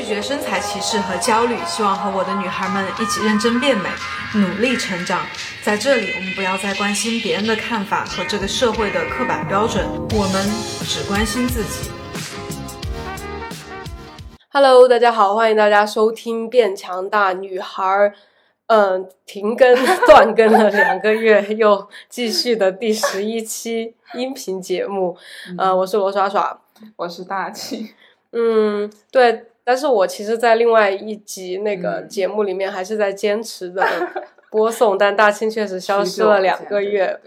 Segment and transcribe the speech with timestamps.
[0.00, 3.86] 拒绝身材歧视和焦虑，希望和我的女孩们一起认真变美，
[4.34, 5.26] 努力成长。
[5.62, 9.84] 在这里，我们不要再关心别人的看法和这个社会的刻板标准，
[10.16, 10.42] 我们
[10.86, 11.90] 只关心自己。
[14.50, 17.84] Hello，大家好，欢迎大家收听《变强大女孩》。
[18.68, 19.76] 嗯，停更
[20.06, 25.18] 断更了两个月，又继续的第十一期音频节目。
[25.58, 26.58] 呃，我是罗耍耍，
[26.96, 27.94] 我是大气。
[28.32, 33.86] 嗯，对，但是我其实，在另外一集那个节目里面，还是在坚持的
[34.50, 37.20] 播送，但大庆确实消失了两个月。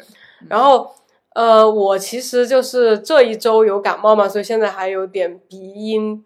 [0.50, 0.94] 然后，
[1.36, 6.26] 呃，我其实就是这一周有感冒嘛，所以现在还有点鼻音。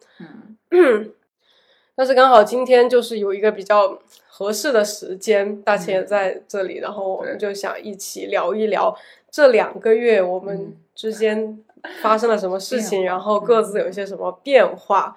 [0.71, 1.11] 嗯，
[1.95, 8.97] 但是刚好今天就是有一个比较合适的时间，大庆也在这里，然后我们就想一起聊一聊
[9.29, 11.59] 这两个月我们之间
[12.01, 15.15] 发生了什么事情，然后各自有一些什么变化。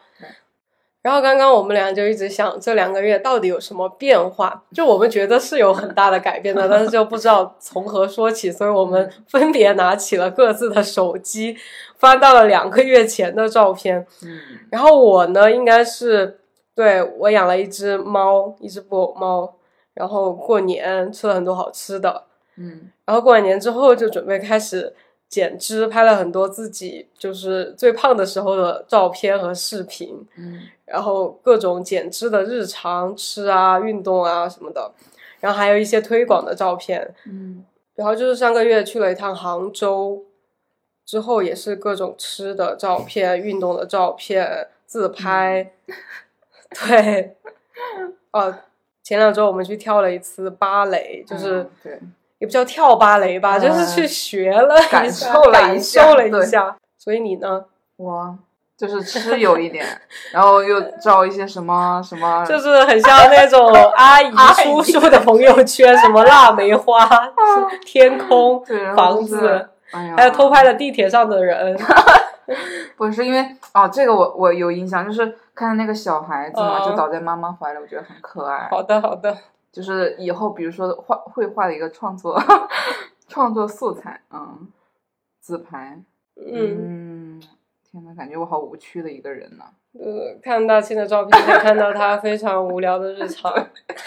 [1.03, 11.57] 然后刚刚我们俩就一直想这两个月到底有什么变化，就我们觉得是有很大的改变的， 但是就不知道从何说起，所以我们分别拿起了各自的手机，
[11.97, 14.07] 翻到了两个月前的照片。
[14.23, 14.39] 嗯，
[14.71, 16.39] 然后我呢，应该是
[16.75, 19.55] 对我养了一只猫，一只布偶猫，
[19.95, 22.25] 然后过年吃了很多好吃的，
[22.57, 24.95] 嗯，然后过完年之后就准备开始
[25.29, 30.61] 减脂，拍了很多自己就是最胖的时候的照片和视频，嗯，
[30.91, 34.93] 然后各种减脂的日常吃啊、运动啊什么的，
[35.41, 40.25] 然后还有一些推广的照片，嗯，然后就是上个月去了一趟杭州，
[41.07, 45.73] 之后也是各种吃的照片、运动的照片、自拍，
[46.87, 47.37] 对，
[48.33, 48.55] 哦，
[49.03, 51.61] 前两周我们去跳了一次芭蕾，就是。
[51.61, 52.01] 嗯对，
[52.41, 56.75] 也不叫跳芭蕾吧，嗯就是去学了一下感受了感一下受了一下。
[56.97, 57.67] 所以你呢？
[57.97, 58.39] 我
[58.81, 59.85] 就是吃有一点，
[60.33, 64.33] 然后又照一些什么什么， 就是很像那种 阿姨
[64.65, 67.07] 叔叔的朋友圈，什么腊梅花、
[67.85, 68.65] 天空
[68.97, 71.79] 房子，哎，还有偷拍了地铁上的人。
[72.97, 78.67] 不是因为哦，这个我我有印象，就是看那个小孩子嘛，嗯就倒在妈妈怀里，我觉得很可爱。
[78.71, 79.37] 好的，好的。
[79.71, 82.43] 就是以后比如说画绘画的一个创作
[83.29, 84.67] 创作素材，嗯，
[85.41, 85.97] 自拍，
[86.37, 87.10] 嗯，嗯，
[87.91, 89.65] 天呐，感觉我好无趣的一个人呢。
[89.93, 93.53] 呃，看大庆的照片可以看到他非常无聊的日常。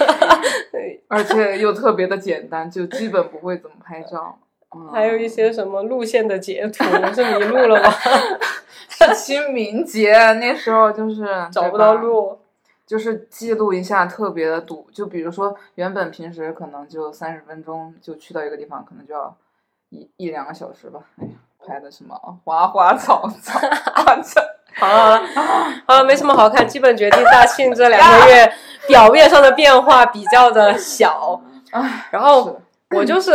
[0.71, 4.39] 对而且又特别的简单，就基本不会怎么拍照。
[4.75, 6.83] 嗯、还有一些什么路线的截图，
[7.13, 7.89] 是迷路了吗？
[8.89, 12.39] 是清明节那时候就是 找不到，路。
[12.85, 14.87] 就是记录一下特别的堵。
[14.91, 19.35] 就比如说原本平时可能就三十分钟就去到一个地方，可能就要
[19.89, 20.99] 一一两个小时吧。
[21.17, 21.31] 哎呀，
[21.65, 23.59] 拍的什么花花草草。
[24.75, 25.21] 好了好了，
[25.87, 28.53] 好了，没什么好看，基本决定大庆这两个月
[28.87, 31.39] 表面上的变化比较的小。
[31.71, 32.59] 唉，然后
[32.95, 33.31] 我就是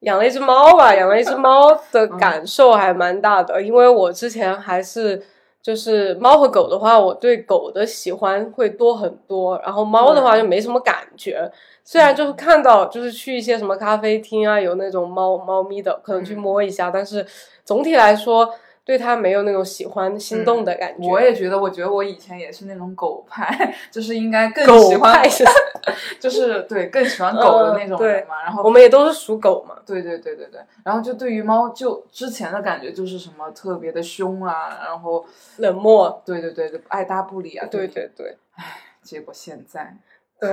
[0.00, 5.22] 养了一只猫吧，养了一只猫的感受还蛮大的，因为我之前还是
[5.62, 11.52] 就是猫和狗的话，我对狗的喜欢会多很多，然后猫的话就没什么感觉。
[11.84, 17.26] 虽然就是看到就是去一些什么咖啡厅啊，有那种猫猫咪的，可能去摸一下，但是
[17.64, 18.54] 总体来说。
[18.84, 21.08] 对它没有那种喜欢心动的感觉。
[21.08, 25.22] 我也觉得，我觉得我以前也是那种狗派， 就是应该更喜欢
[26.18, 27.96] 就是对更喜欢狗的那种
[28.28, 28.42] 嘛。
[28.42, 29.76] 然后我们也都是属狗嘛。
[29.86, 35.24] 对对对对对，然后就对于猫，就之前的感觉就是什么特别的凶啊，然后
[35.58, 37.64] 冷漠，对对对，就爱搭不理啊。
[37.70, 38.64] 对对对唉
[39.00, 39.96] 结果现在，
[40.40, 40.50] 对，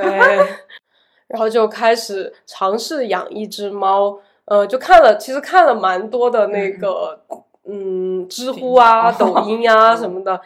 [1.29, 7.22] 然后就开始尝试养一只猫，呃，就看了，其实看了蛮多的那个，
[7.66, 9.97] 嗯，知乎啊、抖音啊嗯。
[9.97, 10.41] 什么的，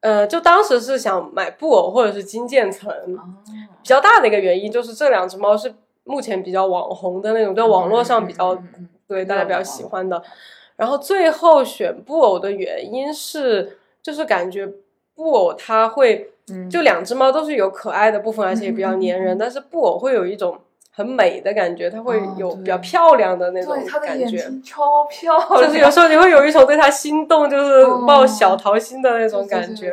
[0.00, 3.22] 呃，就当时是想买布偶或者是金渐层，哦。
[3.80, 5.72] 比较大的一个原因就是这两只猫是
[6.04, 8.60] 目前比较网红的那种，在网络上比较
[9.06, 10.22] 对大家比较喜欢的。
[10.76, 14.68] 然后最后选布偶的原因是，就是感觉
[15.18, 20.56] 布偶它会，嗯就两只猫都是有可爱的部分，而且也比较粘人，但是布偶会有一种
[20.94, 24.38] 很美的感觉，它会有比较漂亮的那种感觉。
[24.64, 29.92] 超漂亮， 就是有时候你会有一种对它心动，就是哦抱小桃心的那种感觉。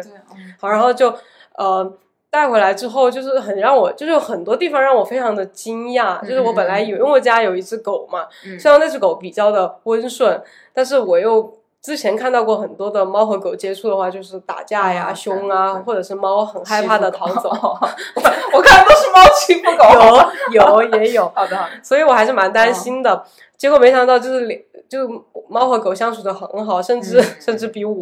[0.60, 1.12] 好，然后就
[1.58, 1.92] 呃
[2.30, 6.22] 带回来之后，就是很让我，就是有很多地方让我非常的惊讶。
[6.22, 10.40] 就是我本来有，因为我家有一只狗嘛，嗯虽然那只狗比较的温顺，
[10.72, 11.52] 但是我又
[11.86, 17.50] 之前看到过很多的猫和狗接触的话，就是打架呀、啊凶啊，或者是猫很害怕的逃走。
[18.52, 19.84] 我看都是猫欺负狗。
[20.52, 23.24] 有有也有，好的好的，所以我还是蛮担心的。
[23.56, 24.60] 结果没想到就是两
[24.90, 25.08] 就
[25.48, 27.94] 猫和狗相处的很好，甚至、甚至比我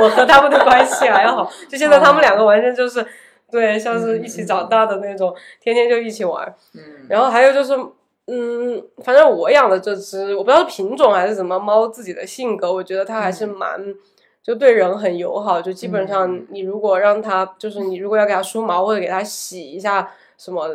[0.00, 1.50] 我和他们的关系还要好。
[1.68, 3.04] 就现在他们两个完全就是
[3.50, 6.54] 对，像是一起长大的那种，天天就一起玩。
[6.74, 7.76] 嗯，然后还有就是，
[8.26, 13.94] 嗯，反正我养的这只，我不知道是品种还是什么猫自己的性格，我觉得它还是蛮。
[14.42, 20.08] 就对人很友好，就基本上你如果让它，就是你如果要给它梳毛或者给它洗一下
[20.38, 20.68] 什么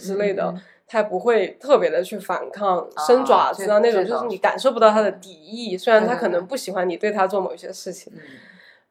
[0.00, 5.78] 之类的，嗯嗯它也不会特别的去反抗、伸爪子啊那种，就是你感受不到它的敌意。
[5.78, 8.20] 虽然它可能不喜欢你对它做某些事情，嗯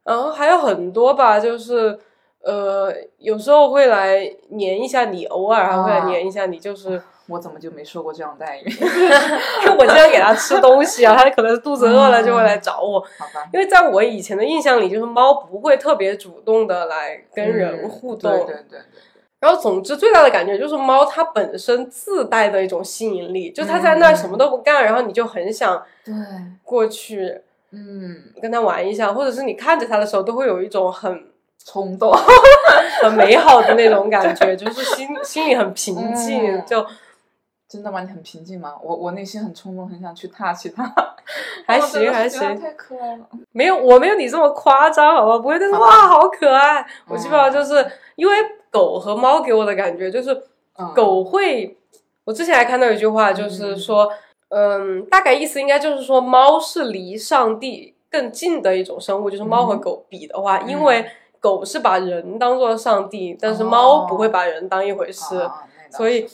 [0.05, 1.99] 然后还有很多吧，就是
[2.41, 7.01] 呃，有时候会来粘一下你，偶尔还会来啊黏一下你，就是。
[7.31, 8.69] 我怎么就没受过这样待遇？
[8.69, 12.99] 因为我经常给它吃东西啊，它可能肚子饿了就会来找我。
[13.17, 18.31] 好吧，因为在我以前的印象里，就是猫不会特别主动的来跟人嗯互动。
[18.31, 18.79] 对对对对，
[19.39, 26.13] 然后，总之最大的感觉就是猫它本身自带的一种吸引力，就它在那儿什么都不干，然后你就很想对，
[26.63, 27.41] 过去
[27.71, 31.27] 嗯，跟它玩一下，或者是你看着它的时候，都会有一种很
[31.63, 32.11] 冲动，
[33.03, 36.85] 很美好的那种感觉， 就是心心里很平静，嗯就
[37.71, 38.01] 真的吗？
[38.01, 38.73] 你很平静吗？
[38.83, 40.83] 我我内心很冲动，很想去 touch 它。
[41.65, 42.41] 还行还行。
[42.59, 43.25] 太可爱了。
[43.53, 45.37] 没有，我没有你这么夸张，好吧？
[45.37, 46.85] 不会，但是哇，好可爱！
[47.07, 48.33] 我基本上嗯就是因为
[48.69, 50.33] 狗和猫给我的感觉就是，
[50.77, 51.77] 嗯狗会，
[52.25, 54.11] 我之前还看到一句话，就是说，
[54.49, 61.05] 嗯，大概意思应该就是说，猫是离上帝更近的一种生物，就是猫和嗯狗比的话，因嗯为
[61.39, 65.49] 狗是把人当做上帝，但是猫不会哦把人当一回事，
[65.89, 66.27] 所以，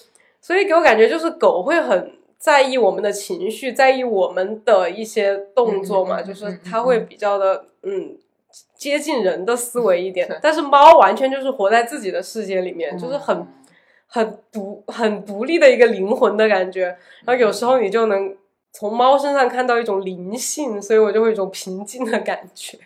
[0.47, 8.17] 所以给我感觉就是狗会很在意我们的情绪，在意我们的一些动作嘛，就是它会比较的嗯
[8.73, 10.39] 接近人的思维一点。
[10.41, 13.47] 但是猫完全就是活在自己的世界里面，就是很嗯
[14.07, 16.97] 很独很独立的一个灵魂的感觉。
[17.25, 18.33] 然后有时候你就能
[18.71, 22.79] 从猫身上看到一种灵性，所以我就会有一种平静的感觉。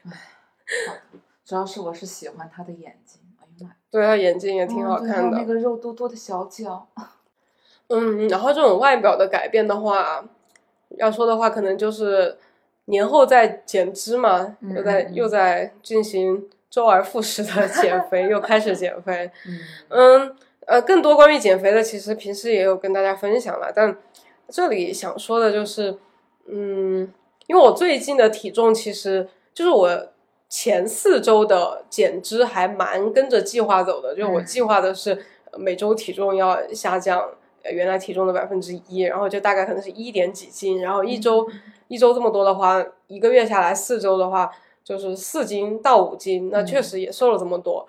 [1.46, 5.38] 主要是我是喜欢它的眼睛，哎呀妈呀，对，它眼睛也挺好看的。
[5.38, 6.88] 那个肉嘟嘟的小脚，
[7.92, 10.24] 嗯，然后这种外表的改变的话，
[10.98, 12.38] 要说的话，可能就是
[12.86, 19.30] 年后再减脂嘛，嗯又在又在进行周而复始的 减肥，又开始减肥。
[19.48, 19.60] 嗯
[19.90, 20.36] 嗯，
[20.66, 23.98] 呃，更多关于减肥的，其实平时也有跟大家分享了，但
[24.50, 25.98] 这里想说的就是，
[26.48, 27.12] 嗯，
[27.48, 30.08] 因为我最近的体重其实就是我
[30.50, 37.30] 前四周的减脂还蛮跟着计划走的，就是我嗯计划的是呃每周体重要下降。
[37.64, 41.48] 呃原来体重的百分之一，然后就大概可能是一点几斤，然后一周、
[41.88, 44.52] 一周这么多的话，一个月下来四周的话，
[44.84, 47.88] 就是四斤到五斤，那确嗯实也瘦了这么多。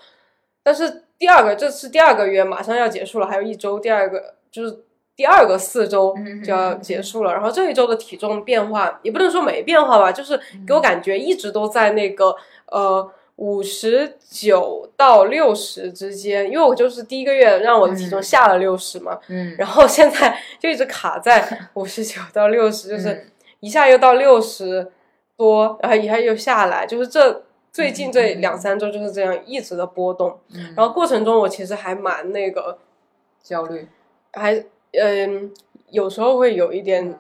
[0.62, 4.84] 但是第二个，这是第二个月，马上要结束了，还有一周，第二个就是
[5.16, 7.32] 第二个四周嗯就要结束了。
[7.32, 12.34] 然后这一周的体重变化也不能说没变化吧，就是给我嗯感觉一直都在那个
[12.66, 18.23] 呃五十九到六十之间，因为我就是第一个月让我的体重嗯。
[18.23, 23.26] 下了六十嘛，嗯， 然后现在就一直卡在 五十九到六十，就是嗯。
[23.61, 24.90] 一下又到六十
[25.37, 30.38] 多，然后一下又下来，就是这最近这两三周就是这样一直的波动。
[30.52, 30.75] 嗯。
[30.76, 32.79] 然后过程中我其实还蛮那个，
[33.43, 33.88] 焦虑，
[34.32, 35.50] 还嗯、
[35.90, 37.19] 有时候会有一点，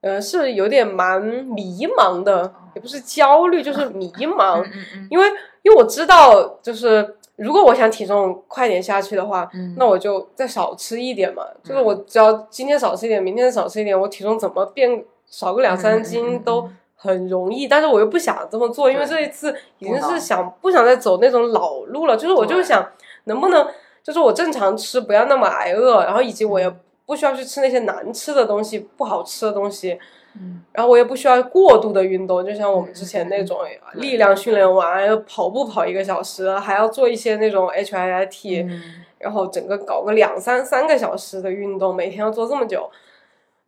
[0.00, 4.64] 呃，是有点蛮迷茫的，也不是焦虑，就是迷茫，
[5.10, 5.26] 因为
[5.62, 16.68] 因为我知道，就是如果我想体重快点下去的话，嗯，那我就再少吃一点嘛，就是我只要今天少吃一点，明天少吃一点，我体重怎么变少个两三斤都。
[17.02, 17.66] 很容易。
[17.66, 22.62] 但是我又不想这么做，因为这一次已经是想不想再走那种老路了，就是我就对。
[22.62, 22.86] 想
[23.24, 23.66] 能不能
[24.02, 26.60] 就是我正常吃，不要那么挨饿，然后以及我嗯。
[26.60, 26.76] 也
[27.10, 29.98] 不需要去吃那些难吃的东西、不好吃的东西。
[30.36, 30.62] 嗯。
[30.72, 33.58] 然后我也不需要过度的运动，就像我们之前那种
[33.94, 38.80] 力量训练完，要跑步跑一个小时，还要做一些那种 HIIT，、嗯。
[39.18, 42.88] 然后整个搞个两三三个小时的运动，每天要做这么久，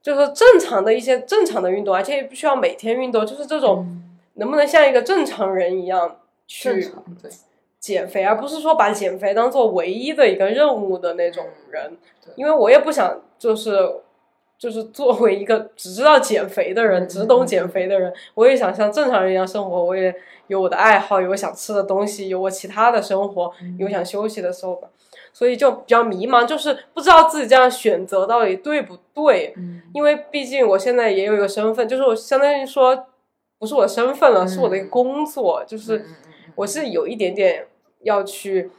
[0.01, 3.85] 就是正常的一些正常的运动，而且也不需要每天运动，就是这种
[4.35, 6.89] 能不能像一个正常人一样去
[7.83, 11.99] 减肥，而不是说把减肥当做唯一的一个任务的那种人，
[12.37, 14.01] 因为我也不想就是。
[14.59, 19.83] 就是作为一个只知道减肥的人，嗯只懂减肥的人，我也想像正常人一样生活。
[19.83, 20.15] 我也
[20.47, 24.87] 有我的爱好，有我想吃的东西，有我其他的生活，有想休息的时候吧。
[25.33, 29.53] 所以就比较迷茫，就是不知道自己这样选择到底对不对。
[29.57, 33.07] 嗯因为毕竟我现在也有一个身份，就是我相当于说
[33.59, 36.07] 不是我的身份了，是我的一个工作，就是
[36.55, 37.67] 我是有一点点
[38.03, 38.71] 要去，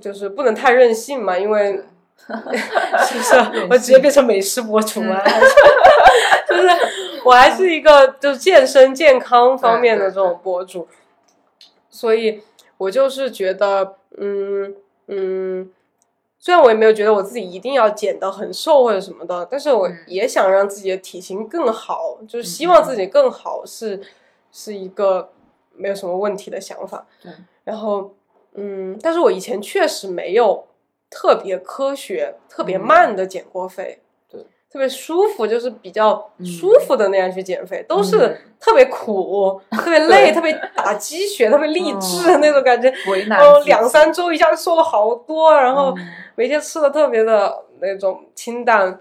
[0.00, 1.82] 就是不能太任性嘛，因为
[2.20, 5.22] 是不是我直接变成美食博主啊？
[6.48, 6.68] 就是
[7.24, 10.88] 我我还是一个就是健身健康方面的这种博主，
[11.88, 12.42] 所以
[12.76, 14.74] 我就是觉得，嗯
[15.06, 15.70] 嗯，
[16.38, 24.00] 虽然我也没有觉得我自己一定要减得很瘦或者什么的，但是我也想让自己的体型更好，就是希望自己更好，是
[24.50, 25.30] 是一个
[25.74, 27.06] 没有什么问题的想法。
[27.22, 27.32] 对，
[27.64, 28.14] 然后
[28.54, 30.66] 嗯，但是我以前确实没有
[31.08, 34.00] 特别科学、特别慢的减过肥。
[34.28, 34.40] 对，
[34.70, 42.92] 特别舒服，就是比较舒服的那样去减肥，都是嗯特别苦、特别累、特别打鸡血、特别励志的那种感觉。
[43.08, 49.00] 为难哦，两三周一下就瘦了好多，然后嗯每天吃的特别的那种清淡，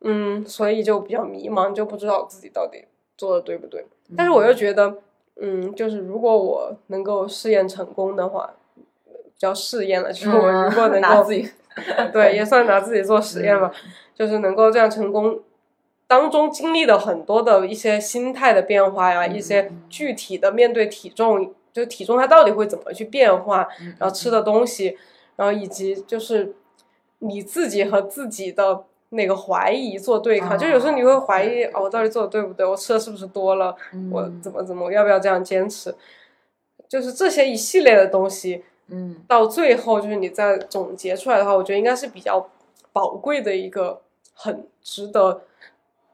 [0.00, 2.84] 嗯，所以就比较迷茫，就不知道自己到底
[3.16, 3.86] 做的对不对。
[4.16, 4.98] 但是我又觉得，
[5.40, 8.54] 嗯，就是如果我能够试验成功的话，
[9.38, 11.48] 叫试验了，就是我如果能够自己
[12.12, 13.70] 对，也算拿自己做实验吧，
[14.14, 15.40] 就是能够这样成功。
[16.08, 23.68] 当中经历了很多的一些心态的变化呀，一些具体的面对体重，就体重它到底会怎么去变化，
[23.98, 24.96] 然后吃的东西，
[25.36, 26.54] 然后以及就是
[27.18, 32.64] 你自己和自己的那个怀疑做对抗，就有时候你会怀疑哦，我到底做的对不对？
[32.66, 33.76] 我吃的是不是多了？
[34.10, 35.94] 我怎么怎么，我要不要这样坚持？
[36.88, 42.48] 就是这些一系列的东西，嗯到最后就是你再总结出来的话，我觉得应该是比较
[42.92, 44.00] 宝贵的一个，
[44.34, 45.42] 很值得，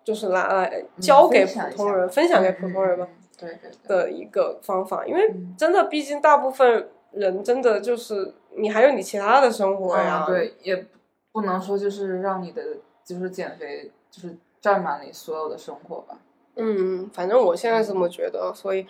[0.02, 5.04] 就是拿来教给普通人、分享给普通人吧嗯对对对，的一个方法。
[5.06, 10.86] 因为嗯真的，毕竟大部分人真的就是你还有你其他的生活呀，嗯，对，也
[11.32, 12.62] 不能说就是让你的
[13.04, 16.16] 就是减肥就是占满你所有的生活吧。
[16.56, 18.86] 嗯，反正我现在这么觉得，所以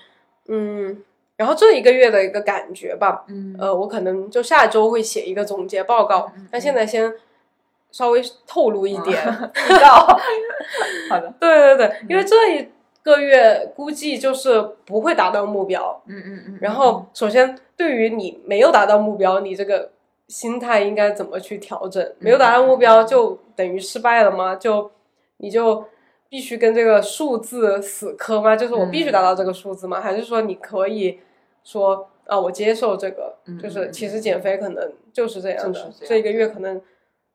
[0.49, 1.03] 嗯，
[1.37, 7.13] 然后这一个月的一个感觉吧，嗯呃，我可能就下周会写一个总结报告，但现在先
[7.91, 9.21] 稍微透露一点。
[9.55, 10.19] 知道。
[11.11, 12.69] 好的，对对对，因为这一
[13.03, 16.01] 个月估计就是不会达到目标。
[16.07, 16.59] 嗯嗯嗯。
[16.61, 19.91] 然后，首先对于你没有达到目标，你这个
[20.29, 22.15] 心态应该怎么去调整？
[22.19, 24.55] 没有达到目标就等于失败了吗？
[24.55, 24.91] 就
[25.39, 25.85] 你就
[26.35, 28.57] 必须跟这个数字死磕吗？
[28.57, 30.01] 就是我必须达到这个数字吗？
[30.01, 31.21] 还是说你可以
[31.63, 36.83] 说啊，我接受这个，就是其实减肥可能就是这样的，就是这样这一个月可能。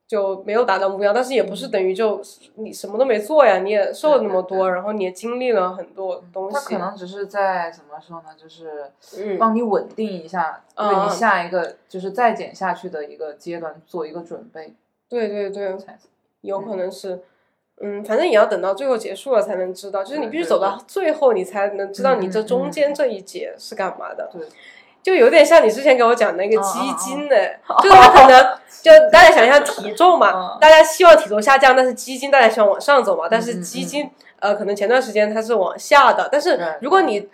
[0.09, 2.19] 就没有达到目标，但是也不是等于就
[2.55, 6.55] 你什么都没做呀，你也瘦了那么多，然后你也经历了很多东西。
[6.55, 14.73] 他可能只是在怎么说呢，就是嗯帮你稳定一下，嗯为你下一个就是再减下去的一个阶段做一个准备。
[15.07, 15.77] 对对对，
[16.41, 17.21] 有可能是，
[17.81, 24.29] 嗯，反正也要等到最后结束了才能知道，就是你必须走到最后，你才能知道你这中间这一节是干嘛的。
[24.33, 24.41] 对，
[25.01, 27.35] 就有点像你之前给我讲那个嗯基嗯金呢，
[27.81, 34.09] 就是它可能 就大家想一下体重嘛，嗯大家希望体重下降，但是基金大家希望往上走嘛，但是基金
[34.39, 37.29] 呃可能前段时间它是往下的，但是如果你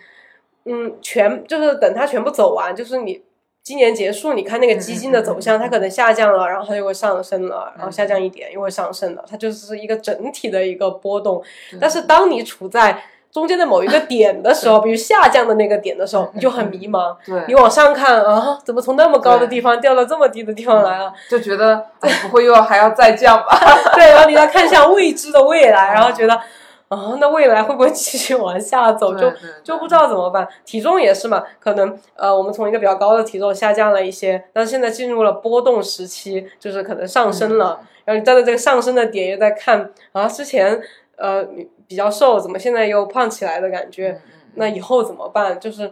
[0.65, 3.23] 嗯全就是等它全部走完，就是你。
[3.65, 11.41] 今年结束，你看那个基金的走向， 它可能下降了，然后它又会上升了，然后嗯下降一点又会上升了，它就是一个整体的一个波动。
[11.81, 17.17] 但是当你处在中间的某一个 点的时候，比如下降的那个点的时候，你就很迷茫。
[17.25, 21.11] 对，你往上看啊，怎么从那么高的地方掉到这么低的地方来了？
[21.27, 23.59] 就觉得哎，不会又要还要再降吧？
[23.97, 26.39] 对，然后你再看向未知的未来，然后觉得
[26.87, 29.15] 啊，那未来会不会继续往下走？
[29.15, 29.31] 就
[29.63, 30.47] 就不知道怎么办。
[30.63, 37.79] 体重也是嘛，可能呃，我们从一个比较高的体重下降了一些，但是现在进入了波动时期，就是可能上升了。
[38.05, 40.79] 然后你站在这个上升的点，又在看啊，之前
[41.15, 41.43] 呃
[41.87, 44.21] 比较瘦，怎么现在又胖起来的感觉？
[44.53, 45.59] 那以后怎么办？
[45.59, 45.91] 就是，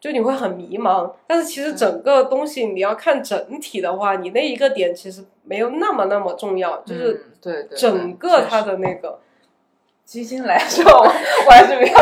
[0.00, 1.12] 就你会很迷茫。
[1.28, 9.20] 但是其实整个东西你要看整体的话，你那一个点其实没有那么那么重要，就是对整个它的那个。
[10.08, 12.00] 基金来说，我我还是比较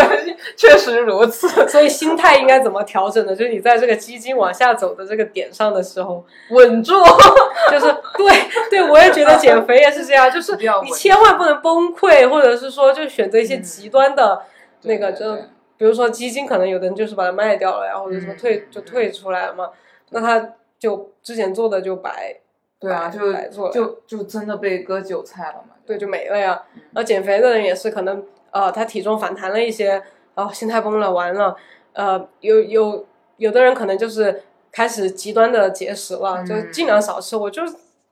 [0.57, 3.35] 确实如此， 所以心态应该怎么调整呢？
[3.35, 6.95] 就是你在这个基金往下走的这个点上的时候，稳住。
[7.69, 8.33] 就是对
[8.71, 14.41] 对，我也觉得减肥也是这样，就是你千万不能崩溃，或者是说就选择一些极端的
[14.83, 15.35] 那个，就
[15.77, 19.71] 比如说基金，可能有的人就是把它卖掉了呀，或者说嗯退就退出来了嘛，
[20.11, 22.37] 那他就之前做的就白
[22.79, 25.75] 对啊，白就就就真的被割韭菜了嘛？
[25.87, 26.63] 对，就没了呀。
[26.75, 30.03] 然后减肥的人也是，可能呃，他体重反弹了一些，
[30.35, 31.57] 哦，心态崩了，完了，
[31.95, 33.07] 呃，有有
[33.39, 37.63] 有的人可能就是开始极端的节食了，嗯就尽量少吃，我就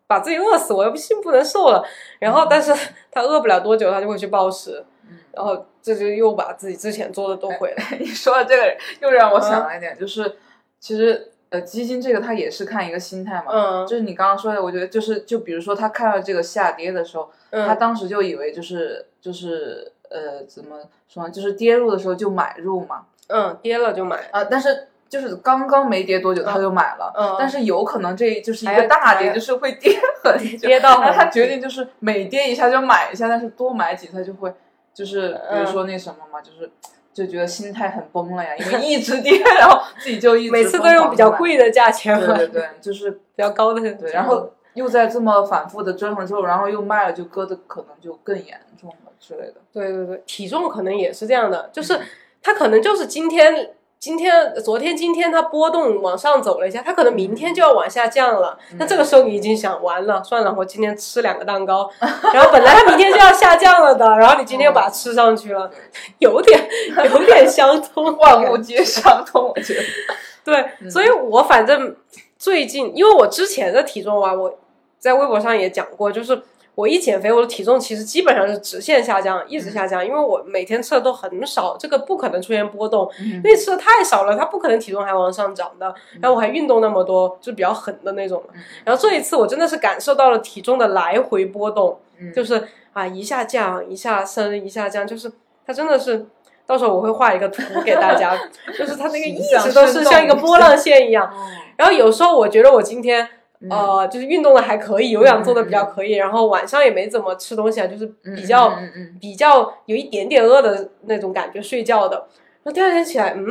[0.06, 1.84] 把自己饿死，我又不信不能瘦了。
[2.18, 2.72] 然后，但是
[3.12, 7.82] 他饿不了多久，他就会去暴食，嗯然后这就又把自己之前做的都毁了。
[7.98, 10.36] 你说的这个又让我想了一点，就是
[10.78, 13.44] 其实呃，基金这个它也是看一个心态嘛。
[13.50, 20.76] 嗯就是你刚刚说的，我觉得就是就比如说他看到这个下跌的时候，嗯，他当时就以为就是就是呃怎么
[21.08, 34.52] 说呢，就是跌入的时候就买入嘛，嗯，跌了就买，啊，但是就是刚刚没跌多久他就买了，嗯但是有可能这就是一个大跌，就是会跌很久， 跌到他决定就是每跌一下就买一下，但是多买几次他就会
[34.92, 36.68] 就是比嗯如说那什么嘛，就是
[37.14, 49.54] 就觉得心态很崩了呀，因为一直跌， 然后自己就一直每次都用比较贵的价钱买，对对对，就是比较高的对，然后又在这么反复的折腾之后，然后又卖了，就割的可能就更严重了之类的。
[49.72, 51.98] 对对对，体重可能也是这样的，嗯就是
[52.42, 53.70] 他可能就是今天。
[54.04, 58.58] 今天、昨天、今天它波动往上走了一下，它可能明天就要往下降了。
[58.70, 58.76] 嗯。
[58.78, 61.88] 那这个时候你已经想完了，算了，我今天吃两个蛋糕，
[62.34, 65.70] 然后本来它明天就要下降了的，然后你今天又把它吃上去了，
[66.18, 66.68] 有点
[67.10, 69.82] 有点相通， 万物皆相通，我觉得。
[70.44, 70.90] 对，嗯。
[70.90, 71.96] 所以我反正
[72.36, 74.58] 最近，因为我之前的体重啊，我
[74.98, 76.42] 在微博上也讲过，就是
[76.74, 85.94] 我一减肥，我的体重其实基本上是直线下降，一直下降，因为我每天吃的都很少，这个不可能出现波动，嗯因为吃的太少了，它不可能体重还往上涨的。
[86.20, 88.42] 然后我还运动那么多，就比较狠的那种。
[88.84, 95.30] 然后这一次我真的是感受到了体重的来回波动，嗯就是啊一下降一下升一下降，就是
[95.66, 96.26] 它真的是。
[96.66, 98.34] 到时候我会画一个图给大家，
[98.78, 101.26] 就是它那个一直都是像一个波浪线一样。
[101.26, 101.36] 哦
[101.76, 103.28] 然后有时候我觉得我今天
[103.70, 108.76] 呃就是运动的还可以，有氧做的比较可以，然后晚上也没怎么吃东西啊，就是比较、
[109.20, 112.16] 比较有一点点饿的那种感觉，睡觉的。
[112.62, 113.46] 然后第二天起来，嗯，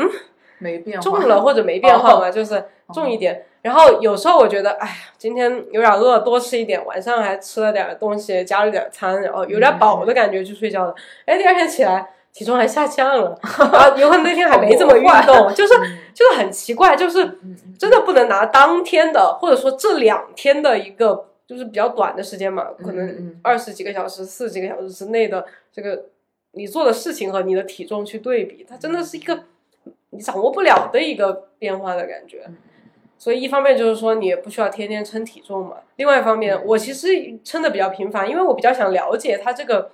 [0.60, 3.46] 没变化，重了或者没变化嘛，就是重一点。
[3.62, 10.94] 然后有时候我觉得，哎呀，今天有点饿，多吃一点，晚上还吃了点东西，加了点餐，然后有点饱的感觉去睡觉了。
[11.26, 15.74] 哎，第二天起来体重还下降了，然 后有可能那天还没怎么运动， 就是
[16.14, 17.40] 就是很奇怪，就是
[17.78, 26.06] 真的不能拿当天的或者说这两天的一个就是比较短的时间嘛，可能嗯二十几个小时、四十几个小时之内的这个
[26.54, 29.44] 你做的事情和你的体重去对比，它真的是一个
[30.10, 32.46] 你掌握不了的一个变化的感觉。
[33.20, 37.08] 所以一方面就是说你也不需要天天称体重嘛，另外一方面我其实
[37.44, 39.92] 称的比较频繁，因为我比较想了解它这个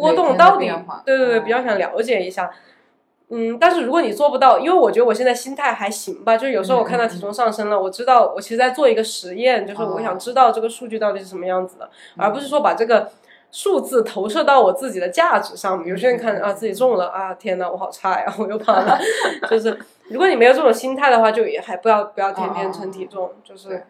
[0.00, 0.72] 波动到底
[1.04, 2.50] 对对对，哦比较想了解一下。
[3.32, 13.08] 嗯，但是如果你做不到，因为我觉得我现在心态还行吧，就是有时候我看到体重上升了，我知道我其实在做一个实验，就是我想知道这个数据到底是什么样子的，而不是说把这个
[13.52, 15.86] 数字投射到我自己的价值上面。
[15.86, 18.98] 有些人看啊自己重了啊，天哪，我好差呀，我又胖了。
[19.48, 23.82] 就是如果你没有这种心态的话，就也还不要不要天天称体重，就是对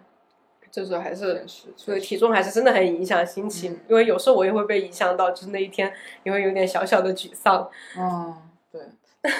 [0.71, 1.45] 就是还是，
[1.77, 7.69] 所以体重还是真的很影响心情，因为有时候我也会被影响到，就是那一天也会有点小小的沮丧。
[7.99, 8.35] 嗯，
[8.71, 8.81] 对，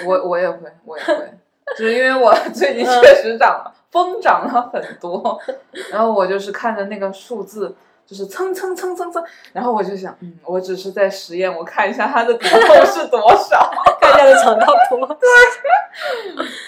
[0.05, 1.33] 我我也会，我也会，
[1.77, 5.39] 就是因为我 最近确实长了，疯长了很多，
[5.91, 7.75] 然后我就是看着那个数字。
[8.11, 13.71] 就是蹭蹭蹭蹭蹭，然后我就想，嗯，我只是在实验，我看一下它的底后是多少。
[14.01, 15.07] 看一下能长到多。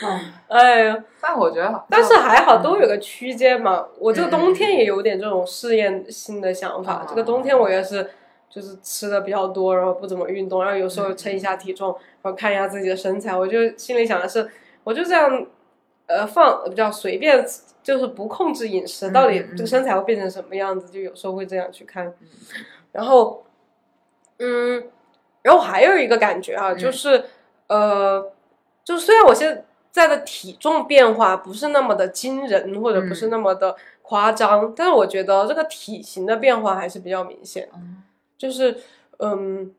[0.07, 3.85] 嗯，哎呀，但我觉得好，但是还好都有个区间嘛。
[3.99, 7.01] 我这个冬天也有点这种试验性的想法。
[7.01, 8.09] 嗯这个冬天我也是，
[8.49, 11.89] 就是吃的比较多，然后不怎么运动，然后有时候称一下体重，
[12.21, 13.37] 然后看一下自己的身材。
[13.37, 14.49] 我就心里想的是，
[14.85, 15.45] 我就这样，
[16.07, 17.45] 呃，放比较随便，
[17.81, 20.89] 就是不控制饮食，到底这个身材会变成什么样子？
[20.89, 22.13] 就有时候会这样去看。
[22.91, 23.43] 然后，
[24.39, 24.83] 嗯，
[25.41, 27.25] 然后还有一个感觉啊，就是，
[27.67, 28.31] 呃，
[28.83, 37.69] 就虽然我现在的体重变化不是那么的惊人，或者不是那么的夸张，但是我觉得这个体型的变化还是比较明显。
[37.73, 38.03] 嗯
[38.37, 38.75] 就是，
[39.19, 39.73] 嗯，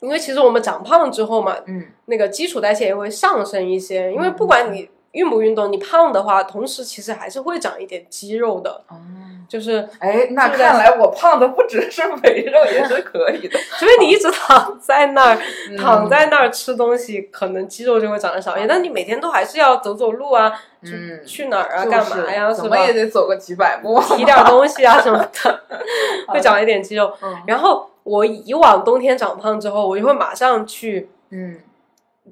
[0.00, 8.96] 因为其实我们长胖之后嘛，嗯那个基础代谢也会上升一些，因为不管你运不运动，你胖的话，同时其实还是会长一点肌肉的，哦，
[9.48, 13.58] 就是哎，那看来我胖的不只是肥肉，也是可以的。
[13.78, 15.38] 除非你一直躺在那儿，
[15.70, 18.68] 嗯躺在那儿吃东西，可能肌肉就会长得少一点。
[18.68, 20.52] 但你每天都还是要走走路啊，
[20.84, 22.78] 去、嗯去哪儿啊，就干嘛呀，是吧是怎么？
[22.78, 25.60] 也得走个几百步，提点东西啊什么的，
[26.28, 27.10] 会长一点肌肉。
[27.22, 31.58] 嗯然后我以往冬天长胖之后，我就会马上去嗯，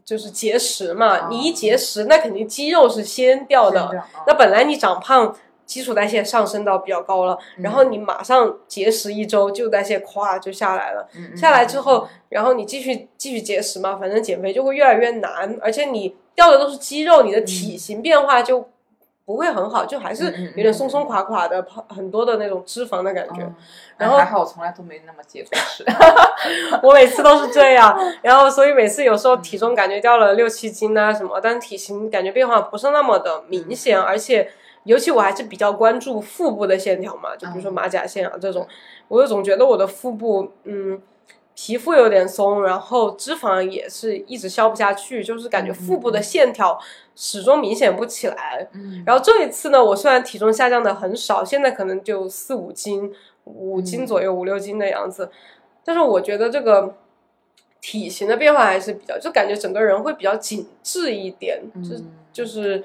[0.05, 1.19] 就是节食嘛。
[1.19, 3.91] 哦你一节食，那肯定肌肉是先掉的。
[4.27, 11.09] 那本来你长胖，基础代谢上升到比较高了，嗯然后你马上节食一周，基础代谢咵就下来了。
[11.17, 18.69] 嗯下来之后，然后你继续继续节食嘛，反正减肥就会越来越难，而且你掉的都是肌肉，你的体型变化就
[19.27, 23.43] 不会很好，就还是有点松松垮垮的，胖很多的那种脂肪的感觉。
[23.43, 23.55] 嗯。
[23.99, 25.85] 然后还好我从来都没那么节过食。
[26.83, 34.49] 我每次都是这样， 然后所以每次有时候体重感觉掉了六七斤啊什么，但体型感觉变化不是那么的明显，而且
[34.85, 38.65] 尤其我还是比较关注腹部的线条嘛，就比如说马甲线啊这种，
[39.09, 41.01] 我就总觉得我的腹部，嗯，
[41.57, 46.79] 皮肤有点松，然后脂肪也是一直消不下去，就是感觉腹部的线条
[47.17, 48.69] 始终明显不起来。
[48.75, 49.03] 嗯。
[49.07, 53.11] 然后这一次呢，我虽然体重下降的很少，现在可能就四五斤、
[53.45, 55.31] 五斤左右、五六斤的样子，
[55.83, 56.95] 但是我觉得这个
[57.81, 62.13] 体型的变化还是比较，就感觉整个人会比较紧致一点，就嗯。
[62.37, 62.85] 就是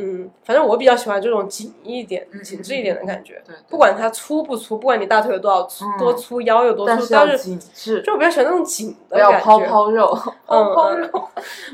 [0.00, 3.42] 嗯，反正我比较喜欢这种紧一点、嗯紧致一点的感觉。
[3.44, 10.06] 对，对不管它粗不粗，不管你大腿有多少多粗，腰有多粗，但是紧致，就我比较喜欢那种紧的不要感觉，泡泡肉，
[10.46, 11.28] 泡泡嗯肉。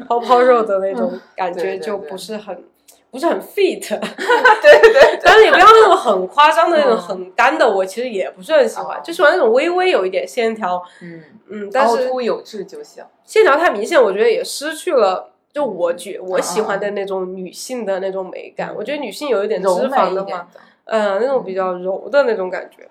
[0.09, 2.65] 泡泡肉的那种感觉，就不是很
[3.11, 3.89] 不是很 fit。
[3.91, 13.05] 对对对，但是也不要那种很夸张的那种嗯很干的，我其实也不是很喜欢，哦就喜欢那种微微有一点线条，嗯，嗯，但凹是凸有致就行。
[13.25, 15.31] 线条太明显，我觉得也失去了。
[15.55, 20.49] 就我觉我喜欢嗯的那种女性的那种美感，我觉得女性有一点脂肪的话，
[20.87, 22.89] 嗯，那种比较柔的那种感觉。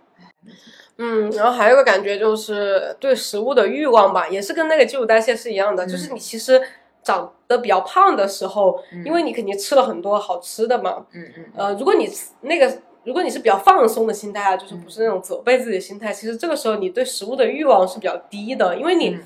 [0.97, 6.15] 嗯，然后还有一个感觉就是对食物的欲望吧，也是跟那个基础代谢是一样的，就是嗯。
[6.15, 6.61] 你其实
[7.03, 9.03] 长得比较胖的时候，嗯。
[9.03, 11.45] 因为你肯定吃了很多好吃的嘛，嗯嗯。
[11.57, 12.09] 呃，如果你
[12.41, 12.71] 那个，
[13.03, 19.23] 如果你是比较放松的心态啊，就是不是那嗯种责备自己的心态，其实这个时候你对食物的欲望是比较低的，因为你嗯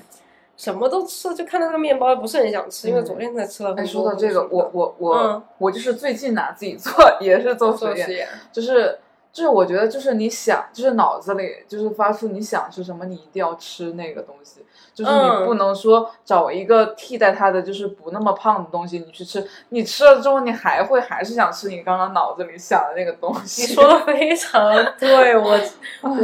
[0.58, 3.82] 什么都吃，就看到那个面包不是很想吃，因为嗯昨天才吃了很多。
[3.82, 6.92] 哎，说到这个，我我我、嗯我就是最近拿自己做，
[7.22, 8.98] 也是做实验，就是
[9.32, 14.64] 就是我觉得就是你想，就是脑子里就是发出你想吃什么，你一定要吃那个东西，
[14.94, 23.62] 就是嗯你不能说找一个替代它的，就是不那么胖的东西你去吃，你吃了之后你还会还是想吃你刚刚脑子里想的那个东西。
[23.62, 25.60] 你说的非常 对，我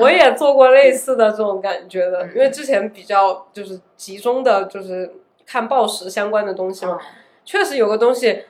[0.00, 5.14] 我也做过类似的这种感觉的，嗯因为之前比较就是集中的就是
[5.46, 6.98] 看暴食相关的东西嘛，
[7.44, 8.44] 确实有个东西。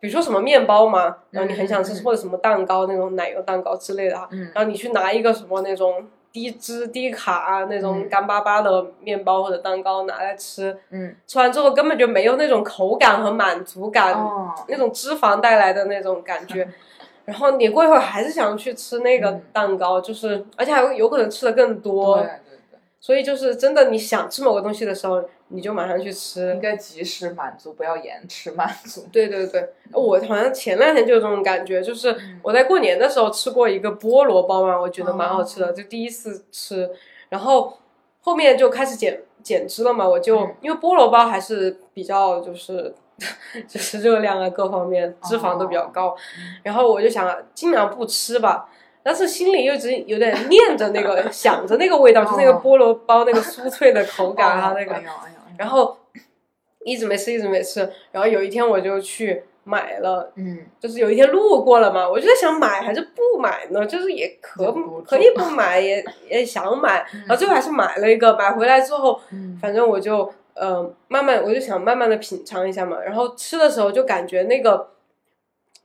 [0.00, 4.50] 比如说什么面包嘛，然后你很想吃，或者什么蛋糕那种奶油蛋糕之类的啊，嗯。
[4.54, 8.08] 然后你去拿一个什么那种低脂低卡啊那种嗯。
[8.08, 11.14] 干巴巴的面包或者蛋糕拿来吃，嗯。
[11.26, 16.66] 吃完之后根本就没有那种口感和满足感，哦，那种脂肪带来的那种感觉。
[17.26, 19.42] 然后你过一会儿还是想去吃那个嗯。
[19.52, 22.30] 蛋糕，就是而且还有有可能吃的更多对，对
[22.72, 26.60] 对，所以就是真的你想吃某个东西的时候，你就马上去吃应。
[26.60, 29.06] 该及时满足，不要延迟满足。
[29.12, 36.88] 对对对，我好像前两天就有这种感觉，就是嗯我在过年的时候吃过一个菠萝包嘛，我觉得蛮好吃哦的，就第一次吃，
[37.28, 37.76] 然后
[38.20, 42.94] 后面就开始减减脂了嘛，我就、嗯因为菠萝包还是比较就是
[43.68, 46.16] 就是热量啊各方面脂肪都比较高，
[46.62, 48.68] 然后我就想尽量不吃吧。
[49.02, 54.94] 但是心里又一直有点念着那个， 想着那个味道，就是那个哦菠萝包那个酥脆的口感啊，那个
[55.60, 55.94] 然后
[56.86, 57.80] 一直没吃，一直没吃。
[58.10, 63.84] 然后有一天我就去买了，嗯，就是有一天路过了嘛，我就在想买还是不买呢？
[63.84, 64.72] 就是也可
[65.04, 68.34] 可以不买，也 也想买，然后最后还是买了一个。
[68.38, 72.98] 买回来之后，嗯反正我就呃慢慢，我就想慢慢的品尝一下嘛。
[73.02, 74.88] 然后吃的时候就感觉那个，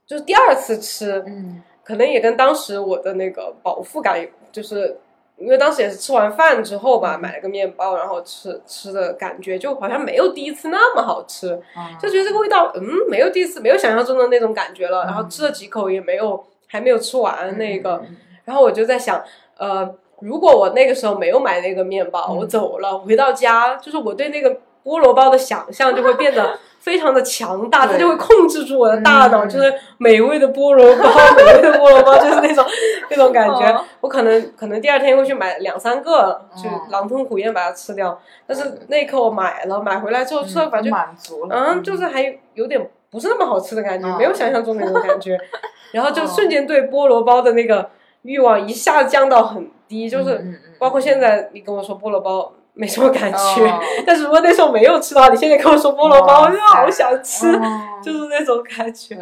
[0.06, 4.98] 就是第二次吃，嗯可能也跟当时我的那个饱腹感有，就是
[5.38, 15.04] 因为当时也是吃完饭之后吧，买了个面包，然后吃吃的感觉就好像没有第一次那么好吃，啊就觉得这个味道，嗯，没有第一次没有想象中的那种感觉了。
[15.04, 18.02] 嗯然后吃了几口也没有，还没有吃完那个，
[18.44, 19.22] 然后我就在想，
[19.58, 22.36] 呃，如果我那个时候没有买那个面包，嗯。
[22.38, 24.50] 我走了，回到家，就是我对那个
[24.82, 29.48] 菠萝包的想象就会变得非常的强大，它就会控制住我的大脑，嗯。
[29.48, 31.02] 就是美味的菠萝包，
[31.36, 32.64] 美味的菠萝包，就是那种
[33.10, 33.72] 那种感觉。
[33.72, 33.84] 哦。
[34.00, 38.16] 我可能可能第二天会去买两三个，去哦狼吞虎咽把它吃掉。
[38.46, 44.14] 但是那一刻我买了，买回来之后吃了，嗯反正满足了，嗯，就是还有点不是那么好吃的感觉，哦。
[44.16, 45.36] 没有想象中的那种感觉，
[45.90, 47.90] 然后就哦瞬间对菠萝包的那个
[48.22, 50.40] 欲望一下降到很低，就是
[50.78, 53.80] 包括现在你跟我说菠萝包没什么感觉，哦。
[54.06, 58.00] 但是如果那时候没有吃到，你现在跟我说菠萝包，哇我就好想吃，哦。
[58.02, 59.18] 就是那种感觉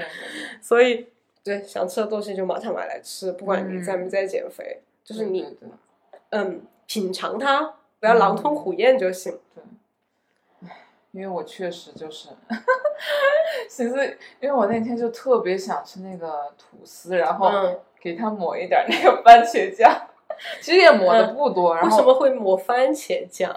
[0.61, 1.07] 所以
[1.45, 5.69] 对想吃的东西就马上买来吃，不管你嗯在没在减肥，就是你对对对。
[6.31, 9.39] 嗯品尝它，不要狼吞虎咽就行。
[9.55, 10.69] 对。
[11.13, 12.29] 因为我确实就是
[13.71, 17.79] 寻 思，因为我那天就特别想吃那个吐司，然后嗯。
[18.05, 19.91] 给它抹一点那个番茄酱，
[20.61, 23.55] 其实也抹的不多，然后为什么会抹番茄酱？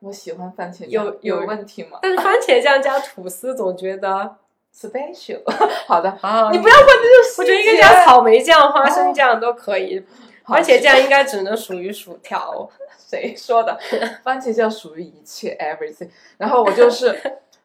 [0.00, 4.36] 我喜欢番茄酱，有有有问题吗但是番茄酱加吐司，总觉得
[4.74, 5.40] ？Special，
[5.86, 10.04] 好的，啊，你不要问这种细节，我觉得应该加草莓酱、花生酱都可以，
[10.42, 12.68] 好番茄酱应该只能属于薯条。
[13.06, 13.78] 谁说的？
[14.24, 16.08] 番茄酱属于一切 everything。
[16.36, 17.16] 然后我就是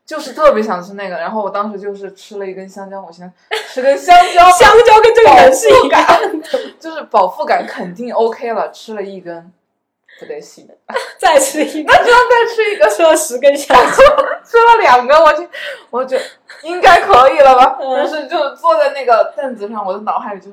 [0.09, 6.03] 就是特别想吃那个，然后我当时就是吃了一根香蕉，我现在吃根香蕉， 香蕉跟这个人是一样
[6.41, 6.49] 的，
[6.81, 9.53] 就是饱腹感肯定 OK 了，吃了一根，
[10.19, 10.67] 不得行，
[11.19, 13.83] 再吃一根，那就要再吃一个，吃了十根香蕉，
[14.43, 15.47] 吃了两个，我就
[15.91, 16.17] 我就
[16.63, 17.77] 应该可以了吧？
[17.79, 17.93] 嗯。
[17.97, 20.49] 但是就坐在那个凳子上，我的脑海里就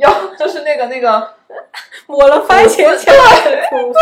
[0.00, 1.34] 要就是那个那个，
[2.06, 3.92] 抹了番茄酱的土。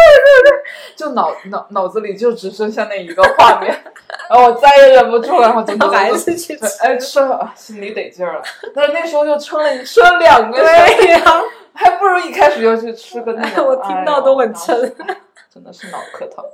[0.97, 3.69] 就脑脑脑子里就只剩下那一个画面，
[4.29, 6.67] 然后我再也忍不住了，然后就然后还是去吃。
[6.83, 8.43] 哎吃了，啊心里得劲儿了。
[8.75, 13.63] 但是那时候就撑了，你吃了两个香对呀、还不如一开始就去吃个那个。
[13.65, 15.17] 我听到都很撑哎
[15.53, 16.45] 真的是脑壳疼。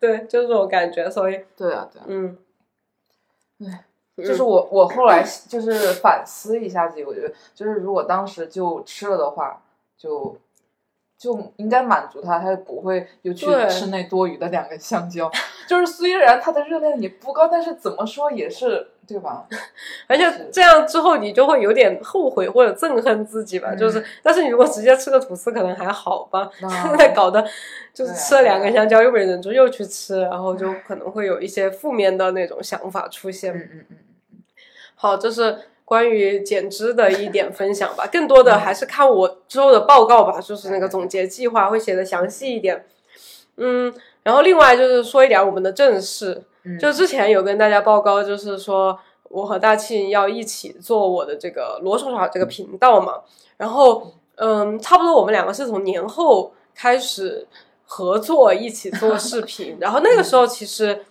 [0.00, 2.36] 对，就是这种感觉，所以，对啊，对啊，嗯，
[3.64, 3.78] 唉嗯
[4.26, 9.62] 就是我我后来 就是反思一下自己，我觉得就是如果当时就吃了的话，
[9.98, 10.36] 就
[11.18, 15.30] 就应该满足他，他就不会又去吃那多余的两个香蕉。
[15.68, 19.46] 就是虽然它的热量也不高，但是怎么说也是对吧？
[20.08, 27.46] 而且这样之后你就会有点后悔或者憎恨自己吧，嗯就是，但是你如果直接吃个吐司可能还好吧， 现在搞得
[27.94, 33.54] 就是吃了两根香蕉又没忍住又去吃，然后就可能会有一些负面的那种想法出现。
[33.54, 33.96] 嗯嗯嗯
[35.02, 38.06] 好，这是关于减脂的一点分享吧。
[38.06, 42.86] 更多的还是看我之后的报告吧，就是那个总结计划会写的详细一点。
[43.56, 53.22] 嗯，然后另外就是说一点我们的正事，嗯，就之前有跟大家报告，就是说我和大庆要一起做我的这个罗手少这个频道嘛。
[53.56, 57.44] 然后，嗯，差不多我们两个是从年后开始
[57.84, 61.04] 合作一起做视频，然后那个时候其实。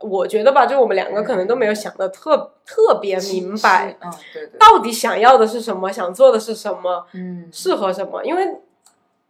[0.00, 7.48] 我觉得吧，就我们两个可能都没有想的特特别明白，嗯，对对，到底想要的是什么，想做的是什么，嗯。
[7.50, 8.22] 适合什么。
[8.24, 8.56] 因为，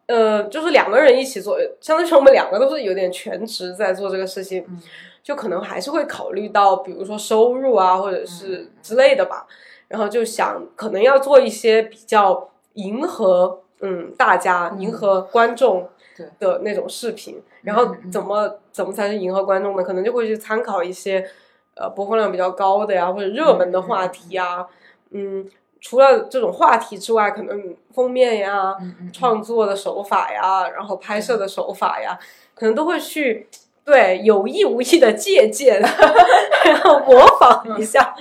[0.07, 4.81] 呃，就是两个人一起做，相当于我们两个都是有点全职在做这个事情，嗯。
[5.23, 8.71] 就可能还是会考虑到，比如说收入啊，或者是嗯。
[8.83, 9.47] 之类的吧。
[9.89, 14.83] 然后就想，可能要做一些比较迎合嗯大家、嗯。
[14.83, 15.96] 迎合观众对
[16.39, 17.43] 的那种视频。
[17.63, 19.83] 然后怎么怎么才是迎合观众呢？
[19.83, 21.29] 可能就会去参考一些
[21.75, 24.67] 呃播放量比较高的呀，或者热门的话题呀。
[25.11, 25.49] 嗯，
[25.81, 32.19] 除了这种话题之外，可能封面呀、嗯嗯创作的手法呀，然后拍摄的手法呀，
[32.55, 33.47] 可能都会去
[33.85, 35.81] 对有意无意的借鉴，
[36.65, 38.15] 然后模仿一下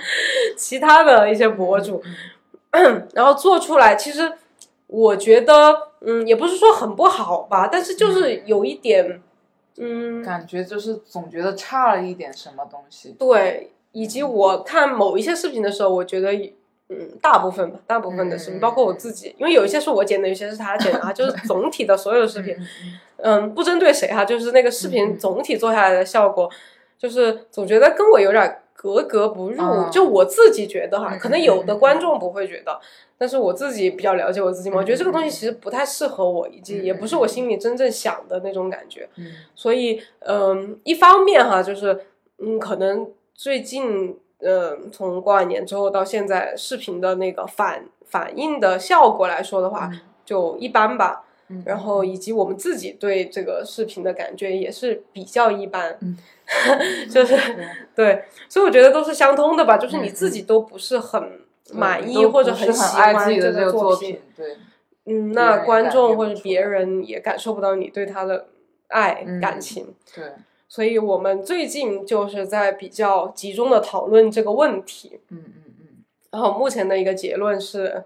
[0.56, 2.00] 其他的一些博主，
[3.14, 3.96] 然后做出来。
[3.96, 4.32] 其实
[4.86, 9.20] 我觉得，嗯，也不是说很不好吧，但是就是有一点，
[9.76, 13.14] 嗯，感觉就是总觉得差了一点什么东西。
[13.18, 16.32] 对，以及我看某一些视频的时候，我觉得，
[16.88, 22.56] 嗯，大部分吧，大部分的视频，嗯包括我自己，因为有一些是我剪的，有些是他剪的啊，就是总体的所有的视频，
[23.16, 26.48] 嗯 不针对谁哈，就是那个视嗯频总体做下来的效果，
[26.96, 29.90] 就是总觉得跟我有点格格不入，嗯。
[29.90, 32.78] 就我自己觉得哈，嗯可能有的嗯嗯观众不会觉得，
[33.18, 39.32] 但是我自己比较了解我自己嘛，我觉得这个东西其实不太适合我，以及也不是我心里真正想的那种感觉，嗯。
[39.54, 42.06] 所以嗯，一方面哈，就是
[42.38, 44.18] 嗯，可能最近。
[44.38, 49.98] 呃，从过完年之后到现在，视频的那个反反应的效果来说的话，嗯。
[50.26, 51.24] 就一般吧。
[51.48, 56.16] 嗯，然后以及我们自己对这个视频的感觉也是比较一般， 嗯
[57.10, 60.42] 就是对 对，所以我觉得都是相通的吧，就是你嗯自己。
[60.42, 61.40] 都不是很
[61.72, 64.56] 满意都或者不是喜欢这己的这个作品，对，
[65.06, 68.46] 嗯，那观众或者别人也感受不到你对他的
[68.88, 70.24] 爱、嗯感情，对，
[70.68, 78.04] 所以我们最近就是在比较集中的讨论这个问题，嗯嗯嗯，然后目前的一个结论是，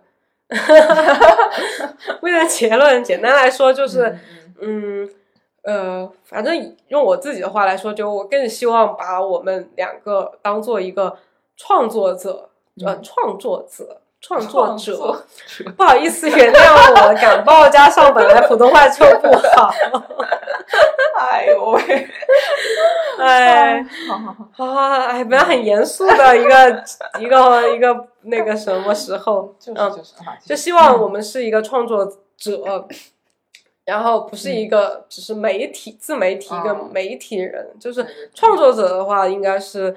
[2.22, 4.18] 为了结论，简单来说就是。
[4.62, 5.08] 嗯
[5.62, 11.16] 呃，反正用我自己的话来说，就我更希望把我们两个当做一个
[11.56, 12.48] 创作者，
[12.84, 14.96] 呃，嗯创作者，创作者。
[14.96, 15.22] 作
[15.76, 19.70] 不好意思，原谅我，感冒加上本来普通话就不好。
[21.18, 22.08] 哎呦喂，
[23.18, 26.84] 哎，好好好，好，哎，本来很严肃的一个
[27.20, 32.04] 一个一个那个什么时候，就是嗯就是啊，就希望我们是一个创作
[32.36, 32.86] 者，
[33.84, 39.94] 然后不是一个只是媒体、自媒体一个嗯媒体人，就是创作者的话，应该是，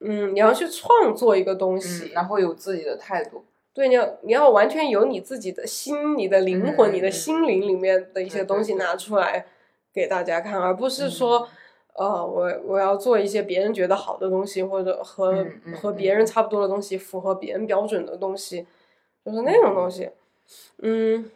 [0.00, 9.44] 嗯，你要去创作一个东西，嗯，然后有自己的态度，对，你要你要完全有你自己的心、你的灵魂、嗯你的心灵里面的一些东西拿出来
[9.92, 11.48] 给大家看，而不是说。
[11.94, 18.66] 呃，我我要做一些别人觉得好的东西，或者和、嗯嗯和别人差不多的东西，符合别人标准的东西，
[19.22, 20.08] 就是那种东西。
[20.78, 21.30] 嗯，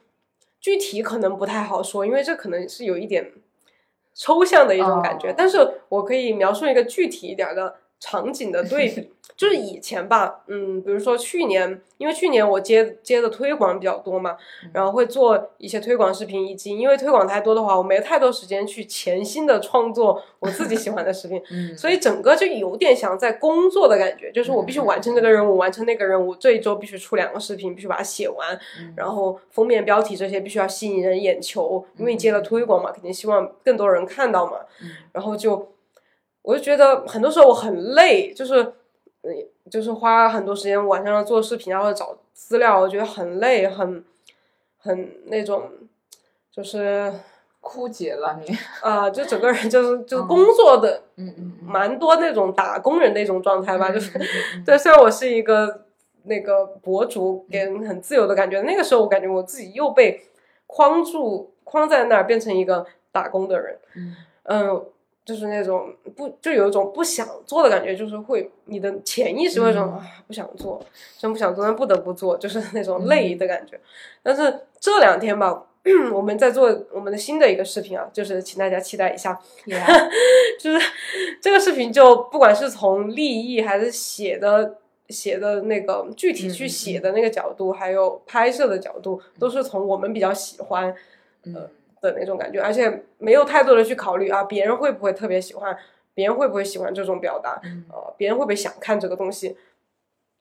[0.59, 3.33] 具体可能不太好说，因为这可能是有一点
[4.15, 5.29] 抽象的一种感觉。
[5.31, 5.59] 哦但是
[5.91, 14.37] 我可以描述一个具体一点的场景的对比， 就是以前吧，嗯，比如说去年，因为去年我接接的推广比较多嘛，
[14.73, 28.59] 然后会做一些推广视频，以及因为推广太多的话，我没太多时间去潜心的创作我自己喜欢的视频，嗯，所以整个就有点像在工作的感觉，就是我必须完成这个任务，完成那个任务，这一周必须出两个视频，必须把它写完，
[28.95, 34.59] 然后封面标题这些必须要吸引人眼球，因为你接了推广嘛，肯定希望更多人看到嘛，
[35.13, 35.73] 然后就。
[36.47, 38.63] 我就觉得很多时候我很累，就是，
[39.23, 39.35] 嗯，
[39.69, 44.05] 就是花很多时间晚上做视频，然后找资料，我觉得很累，很，
[44.79, 45.69] 很那种，
[46.53, 47.13] 就是
[47.61, 54.17] 枯竭了你啊，就整个人就 是就是工作的，嗯嗯，蛮多那种打工人那种状态吧，就是
[54.65, 55.83] 对，虽然我是一个
[56.27, 60.23] 那个博主，给人很自由的感觉，那个时候我感觉我自己又被
[60.69, 63.79] 框住，框在那儿，变成一个打工的人，
[64.45, 64.85] 嗯。
[65.27, 70.81] 就是那种不，就有一种不想做的感觉，就是会你的潜意识会说啊，不想做，
[71.19, 73.79] 真不想做，但不得不做，就是那种累的感觉。
[74.23, 75.67] 但是这两天吧，
[76.15, 79.37] 我们在做我们的新的一个视频啊，就是请大家期待一下，
[80.61, 80.87] 就是
[81.43, 84.77] 这个视频就不管是从立意还是写的
[85.09, 90.95] 写的那个具体去写的那个角度，还有拍摄的角度，都是从我们比较喜欢，
[91.53, 91.69] 呃。
[92.13, 95.77] 的那种感觉，而且没有太多的去考虑啊，别人会不会特别喜欢，
[96.15, 97.61] 别人会不会喜欢这种表达，
[97.93, 99.57] 呃，别人会不会想看这个东西。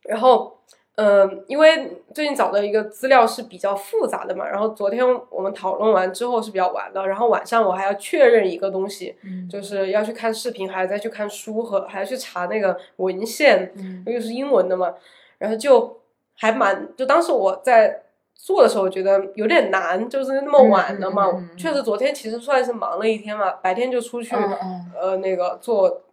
[0.04, 0.60] 然后，
[0.95, 9.15] 嗯，因为最近找的一个资料是比较复杂的嘛，然后昨天我们讨论完之后是比较晚的，然后晚上我还要确认一个东西，
[9.49, 13.73] 就是要去看视频，还要再去看书和还要去查那个文献，
[14.06, 14.93] 因为是英文的嘛，
[15.39, 15.99] 然后就
[16.36, 18.01] 还蛮，就当时我在。
[18.36, 21.26] 做的时候觉得有点难，就是那么晚了嘛。
[21.58, 24.36] 确实，昨天其实算是忙了一天嘛，白天就出去
[25.00, 26.04] 呃那个做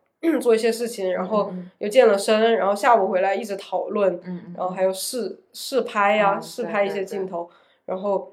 [0.40, 4.20] 做一些事情，然后又健了身，然后下午回来一直讨论，
[4.56, 7.50] 然后还有试试拍呀，试拍一些镜头，
[7.84, 8.32] 然后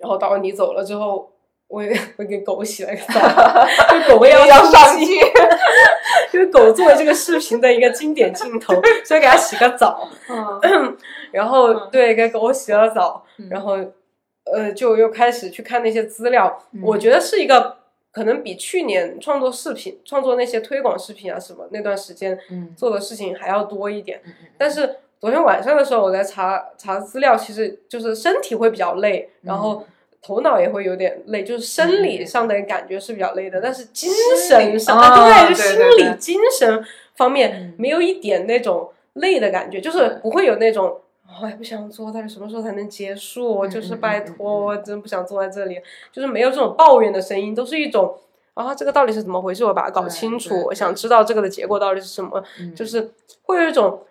[0.00, 1.30] 然后到你走了之后，
[1.70, 3.20] 我也我给狗洗了个澡，
[4.08, 5.06] 就狗也要上镜，
[6.34, 10.08] 因为狗作为这个视频的一个经典镜头，所以给它洗个澡。
[11.30, 13.78] 然后对，给狗洗了澡，然后，
[14.52, 16.60] 呃，就又开始去看那些资料。
[16.82, 17.76] 我觉得是一个
[18.10, 22.36] 可能比去年创作视频、创作那些推广视频啊什么那段时间
[22.76, 24.20] 做的事情还要多一点。
[24.58, 29.86] 但是昨天晚上的时候，我在查查资料，其实就是身体会比较累，然后
[30.22, 33.60] 头脑也会有点累，就是生理上的感觉是比较累的。
[33.60, 34.10] 但是精
[34.48, 36.84] 神上，对，就心理、精神
[37.16, 41.00] 方面没有一点那种累的感觉，就是不会有那种。
[41.40, 43.64] 我也不想做，但是什么时候才能结束？
[43.68, 45.80] 就是拜托，我真不想坐在这里。
[46.12, 48.12] 就是没有这种抱怨的声音，都是一种
[48.54, 49.64] 啊，这个到底是怎么回事？
[49.64, 52.42] 我把它搞清楚，我想知道这个的结果到底是什么。
[52.74, 54.02] 就是会有一种，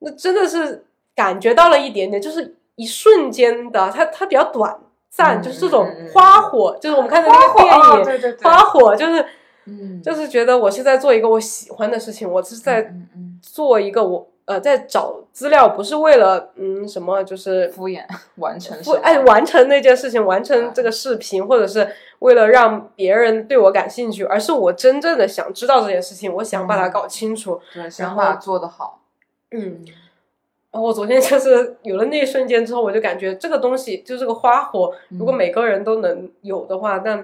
[0.00, 4.76] 那真的是感觉到了一点点，就是一瞬间的，它它比较短
[5.16, 9.24] 暂，就是这种花火，就是我们看的那个电影，花火就是，
[9.64, 10.02] 嗯。
[10.02, 12.92] 就是觉得我是在做一个我喜欢的事情，我是在
[13.40, 14.28] 做一个我。
[14.46, 18.04] 呃，在找资料不是为了嗯什么，就是敷衍
[18.38, 21.88] 完成，不哎完成那件事情，完成这个视频，或者是
[22.20, 29.00] 为了让别人对我感兴趣，而是我真正的想知道这件事情，我想把它搞清楚，对，想把它做得好。
[29.50, 29.84] 嗯，
[30.76, 37.16] 然后我昨天就是有了那一瞬间之后，我就感觉这个东西就这个花火，如果每个人都能有的话，那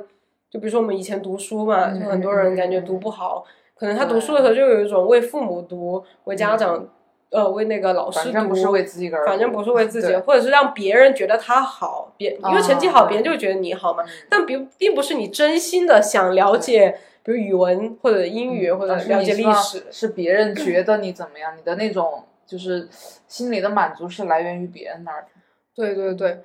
[0.50, 3.44] 就比如说我们以前读书嘛，就很多人感觉读不好，
[3.76, 6.88] 可能他读书的时候就有一种为父母读，为家长。
[7.28, 14.04] 呃，为那个老师读，反正不是为自己个人，反正不是为自己，或者是让别人觉得他好，别因为成绩好，别人就觉得你好嘛。
[14.28, 22.86] 但并并不是你真心的想了解，比如语文或者英语或者了解历史，是别人觉得你怎么样，你的那种就是
[23.26, 25.26] 心里的满足是来源于别人那儿。
[25.74, 26.44] 对对对，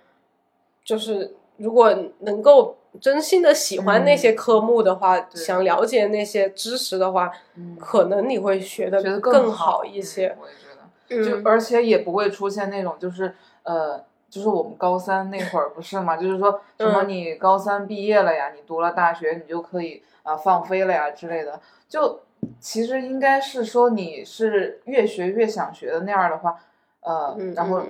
[0.86, 7.30] 就是如果能够真心的喜欢那些科目的话，想了解那些知识的话，
[7.78, 10.34] 可能你会学的更好一些。
[10.40, 21.60] 我也觉得就而且也不会出现那种就是呃，就是我们高三那会儿不是嘛，就是说什么你高三毕业了呀，你读了大学，你就可以啊放飞了呀之类的。
[21.90, 22.22] 就
[22.60, 26.58] 其实应该是说你是越学越想学的那样的话，
[27.02, 27.82] 呃，然后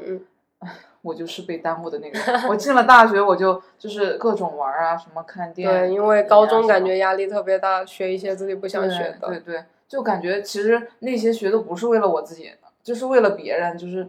[1.01, 2.47] 我就是被耽误的那个。
[2.47, 5.79] 我进了大学，我就就是各种玩啊，什么看电影。
[5.79, 9.27] 对，因为高中感觉压力特别大，学一些自己不想学的。
[9.27, 12.51] 对对，就感觉其实那些学都不是为了我自己。
[12.83, 14.07] 就是为了别人，就是，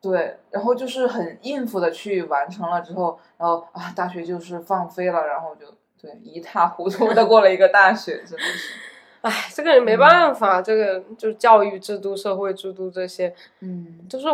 [0.00, 5.66] 对，然后就是很应付的去完成了之后，然后啊，大学就是放飞了，然后就
[6.00, 8.95] 对一塌糊涂的过了一个大学，真的是。
[9.22, 13.98] 唉，这个也没办法，这个就是教育制度、社会制度这些，嗯。
[14.08, 14.26] 就是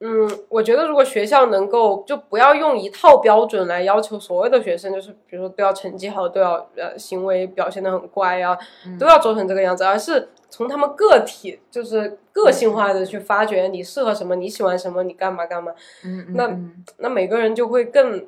[0.00, 15.72] 嗯，我觉得如果学校能够就不要用一套标准来要求所有的学生，就是比如说都要成绩好，都要呃行为表现的很乖啊，嗯都要做成这个样子，而是从他们个体就是个性化的去发掘你适合什么，你喜欢什么，你干嘛干嘛，
[16.04, 16.84] 嗯，那嗯。
[16.98, 18.26] 那每个人就会更，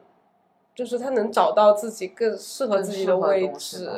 [0.74, 3.90] 就是他能找到自己更适合自己的位置。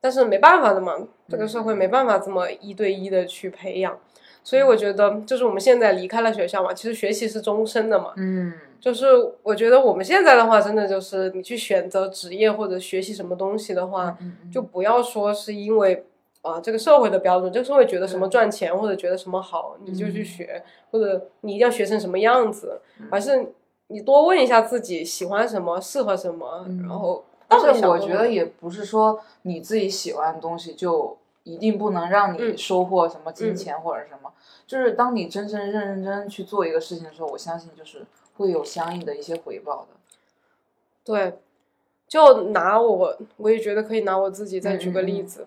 [0.00, 0.94] 但是没办法的嘛，
[1.28, 3.98] 这个嗯社会没办法这么一对一的去培养，
[4.42, 8.12] 所以我觉得就是我们现在离开了学校嘛，其实学习是终身的嘛。
[8.16, 8.52] 嗯。
[8.80, 9.06] 就是
[9.42, 14.16] 我觉得我们现在的话，真的就是你去选择职业或者学习什么东西的话，
[14.50, 16.06] 就不要说是因为
[16.40, 20.24] 啊这个社会的标准，这个社会觉得什么赚钱或者觉得什么好，你就去嗯。
[20.24, 23.06] 学，或者你一定要学成什么样子，嗯。
[23.10, 23.52] 而是
[23.88, 26.80] 你多问一下自己喜欢什么，适合什么，嗯。
[26.88, 34.32] 然后而到底且我觉得也不是说你自己喜欢的东西就一定不能让你嗯收获什么金嗯钱或者什么，
[34.66, 39.88] 就是当你真正认认真真去做一个事情的时候，我相信就是会有相应的一些回报的。
[41.02, 41.38] 对，
[42.06, 45.46] 就拿我，我也觉得可以拿我自己再举个例子，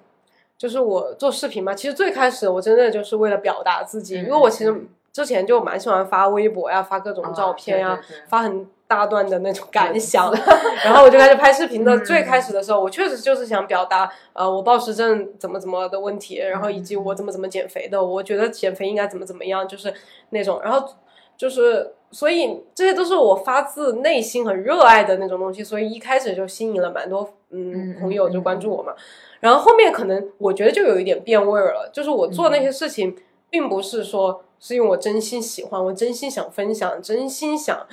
[0.58, 10.32] 就是我做视频嘛，其实最开始我真的就是为了表达自己，嗯因为我其实嗯之前就蛮喜欢发微博呀，发各种啊照片呀，发很大段的那种感想，
[10.86, 11.96] 然后我就开始拍视频的。
[11.96, 19.92] 嗯最开始的时候，我确实就是想表达，呃，我暴食症怎么怎么的问题，然后以及我怎么怎么减肥的，我觉得减肥应该怎么怎么样，就是
[20.30, 20.88] 那种，然后
[21.36, 28.94] 就是，所以这些都是我发自内心很热爱的那种东西，所以一开始就吸引了蛮多嗯嗯朋友就关注我嘛。
[29.40, 33.16] 然后后面可能我觉得就有一点变味儿了，就是我做那些事情，
[33.50, 37.86] 并不是说是因为我真心喜欢，我真心想分享，真心想呃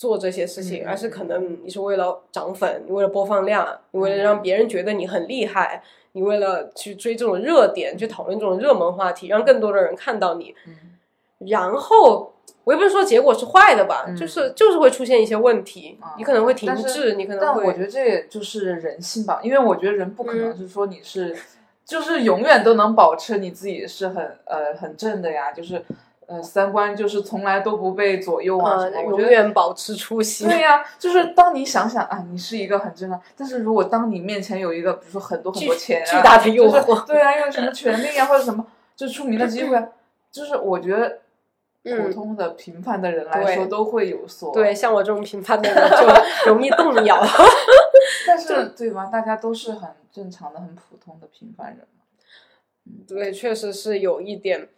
[0.00, 0.88] 做这些事情，嗯。
[0.88, 5.82] 而是可能你是为了涨粉，你为了播放量，你为了让别人觉得你很厉害，
[6.12, 10.74] 你为了去追这种热点，去讨论这种热门话题，让更多的人看到你，嗯。
[11.46, 12.32] 然后。
[12.64, 14.14] 我也不是说结果是坏的吧，嗯。
[14.14, 20.56] 就是就是会出现一些问题，啊你可能会停滞，你可能会但我觉得这也就是人性吧，因为我觉得人不可能嗯。
[20.56, 21.34] 是说你是，
[21.86, 25.82] 就是永远都能保持你自己是很呃很正的呀，就是
[26.30, 28.96] 呃三观就是从来都不被左右啊什么。
[28.96, 30.48] 呃永我觉得远保持初心。
[30.48, 38.64] 对呀、就是当你想想啊，你是一个很正常，但是如果当你面前有一个比如说很多很多钱、啊、巨大的诱惑就是对啊，有什么权利啊或者什么
[38.94, 39.88] 就出名的机会啊，
[40.30, 41.18] 就是我觉得。
[41.82, 47.18] 普嗯通的平凡的人来说，都会有所对， 像我这种平凡的人就容易动摇。
[48.28, 49.06] 但是对吧？
[49.10, 52.04] 大家都是很正常的、很普通的平凡人嘛。
[53.08, 54.68] 对，确实是有一点，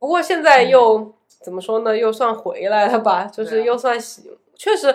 [0.00, 1.96] 不过现在又、怎么说呢？
[1.96, 3.24] 又算回来了吧？
[3.24, 4.92] 就是又算喜，确实，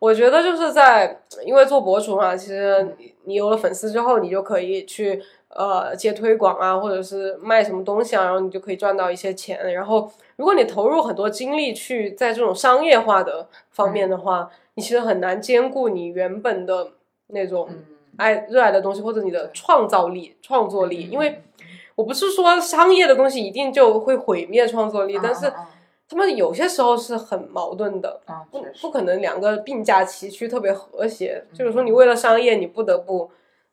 [0.00, 9.72] 我觉得就是在因为做博主嘛，其实你你有了粉丝之后，你就可以去呃接推广啊，或者是卖什么东西啊，然后你就可以赚到一些钱。
[9.72, 16.90] 然后如果你投入很多精力去在这种商业化的方面的话，你其实很难兼顾你原本的
[17.28, 17.84] 那种嗯，
[18.16, 21.42] 爱热爱的东西，或者你的创造力、创作力，嗯因为。
[21.98, 25.68] 我不是说商业的东西一定就会毁灭创作力，但是啊
[26.08, 28.20] 他们有些时候是很矛盾的，
[28.52, 31.44] 不不可能两个并驾齐驱特别和谐。
[31.50, 33.28] 嗯就是说，你为了商业，你不得不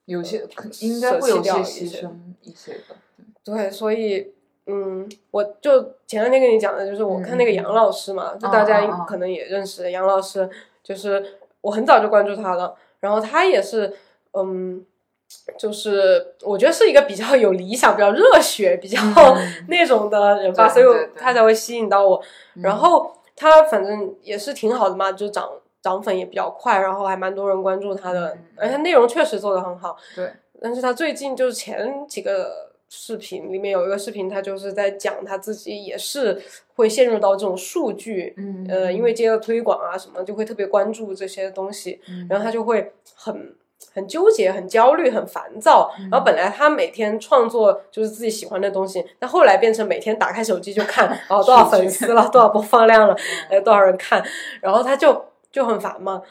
[0.05, 2.09] 有些可应该会有些牺牲
[2.41, 2.95] 一些的。
[3.43, 4.34] 对，所以
[4.65, 10.49] 嗯，我就前两天跟你讲的，就是我看那个杨老师嘛，就大家可能也认识杨老师，
[10.82, 13.95] 就是我很早就关注他了，然后他也是
[14.32, 14.84] 嗯。
[15.57, 22.21] 就是我觉得是一个比较有理想、比较热血、比较嗯 那种的人吧，对所以他才会吸引到我。
[22.55, 25.49] 嗯然后他反正也是挺好的嘛，就涨
[25.82, 29.95] 涨粉也比较快，然后还蛮多人关注他的嗯，而且内容确实做得很好。
[30.15, 36.41] 对，但是他最近就是前几个视频里面有一个视频，他就是在讲他自己也是
[36.76, 43.53] 会陷入到这种数据，嗯呃，因为接了推广啊什么，就会特别关注这些东西，嗯然后他就会很。
[43.95, 45.89] 很纠结，很焦虑，很烦躁。
[45.97, 46.09] 嗯。
[46.11, 53.15] 然后本来他每天创作就是自己喜欢的东西，但后来变成每天打开手机就看，哦 多少粉丝了， 多少播放量了，
[53.49, 54.21] 呃多少人看，
[54.61, 56.21] 然后他就就很烦嘛。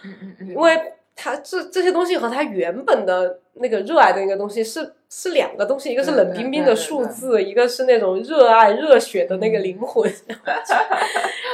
[0.40, 0.78] 因为
[1.16, 10.12] 他这这些东西和他原本的那个热爱的那个东西是是两个东西，一个是冷冰冰的数字，一个是那种热爱热血的那个灵魂，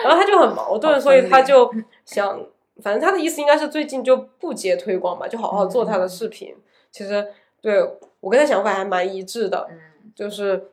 [0.02, 1.70] 然后他就很矛盾，所以他就
[2.06, 2.40] 想，
[2.80, 6.54] 反正他的意思应该是最近就不接推广吧，就好好做他的视频。
[6.90, 7.26] 其实
[7.60, 7.80] 对
[8.20, 9.78] 我跟他想法还蛮一致的，嗯
[10.14, 10.70] 就是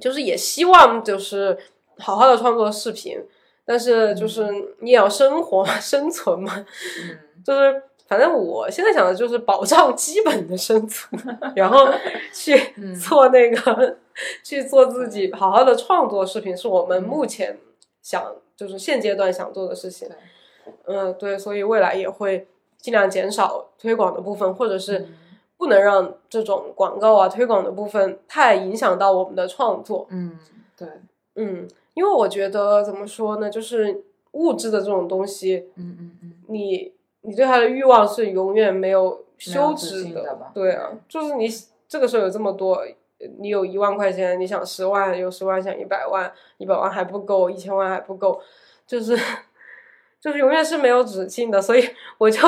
[0.00, 1.56] 就是也希望就是
[1.98, 3.18] 好好的创作视频，
[3.64, 4.46] 但是就是
[4.80, 6.64] 你也要生活嘛， 生存嘛，
[7.02, 11.20] 嗯 就是反正我现在想的就是保障基本的生存，
[11.56, 11.88] 然后
[12.32, 13.98] 去嗯做那个，
[14.44, 17.58] 去做自己好好的创作视频，是我们目前
[18.02, 20.08] 想就是现阶段想做的事情。
[20.64, 22.46] 对嗯，对，所以未来也会
[22.78, 25.14] 尽量减少推广的部分，或者是嗯
[25.56, 30.06] 不能让这种广告啊推广的部分太影响到我们的创作。
[30.10, 30.38] 嗯，
[30.76, 30.88] 对，
[31.36, 36.92] 嗯，因为我觉得怎么说呢，就是物质的这种东西，嗯嗯嗯，你
[37.22, 41.48] 你对它的欲望是永远没有休止境的对啊，就是你
[41.88, 42.84] 这个时候有这么多，
[43.38, 48.40] 你有一万块钱，你想十万，有十万想一百万，一百万还不够，一千万还不够，
[48.86, 49.16] 就是
[50.24, 51.60] 就是永远是没有止境的。
[51.60, 52.40] 所以 我就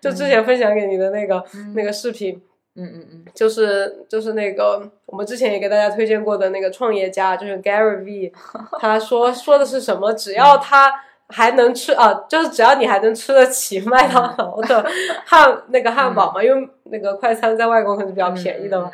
[0.00, 1.42] 就之前分享给你的那个、
[1.74, 2.40] 那个视频，
[2.76, 8.32] 嗯嗯嗯，就是就是那个我们之前也给大家推荐过的那个创业家，就是 Gary V，
[8.78, 10.12] 他说说的是什么？
[10.12, 10.92] 只要他
[11.28, 14.86] 还能吃啊，就是只要你还能吃得起麦当劳的
[15.26, 18.90] 汉那个汉堡嘛，因为那个快餐在外国可能比较便宜的嘛，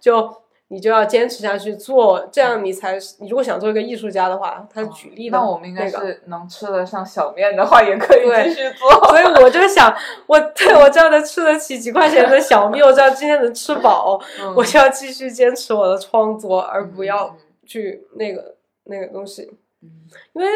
[0.00, 0.28] 就
[0.74, 8.90] 你就要坚持下去做，这样你才你如果想做一个艺术家的话，他举例的、那我们应该那个是能吃得上小面的话，也可以继续做。
[9.08, 9.94] 所以我就想，
[10.26, 18.56] 我对我这样能吃得起几块钱的小面，我知道今天能吃饱， 嗯我就要继续坚持我的创作，而不要嗯去那个
[18.86, 19.88] 那个东西，嗯
[20.32, 20.48] 因为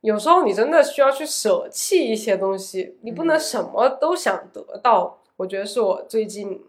[0.00, 5.20] 有时候你真的需要去舍弃一些东西，你不能嗯什么都想得到。
[5.36, 6.62] 我觉得是我最近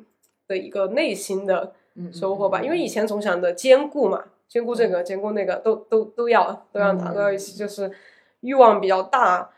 [0.47, 1.71] 的一个内心的嗯
[2.11, 7.91] 收获吧，因为以前总想着兼顾嘛，兼顾这个，兼顾那个，都都都要都要拿到一起，就是
[8.41, 9.49] 欲望比较大。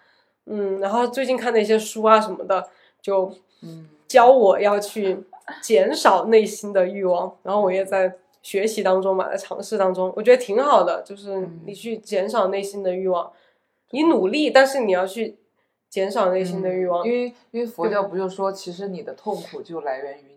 [0.46, 2.70] 嗯，然后最近看的一些书啊什么的，
[3.02, 3.90] 就嗯。
[4.08, 5.22] 教我要去
[5.62, 13.30] 减少内心的欲望，然后我也在学习当中嘛，在尝试当中，我觉得挺好的，就是你去减少内心的欲望，
[13.90, 15.36] 你努力，但是你要去
[15.90, 17.06] 减少内心的欲望。
[17.06, 20.37] 因，为因为佛教不就说，其实你的痛苦就来源于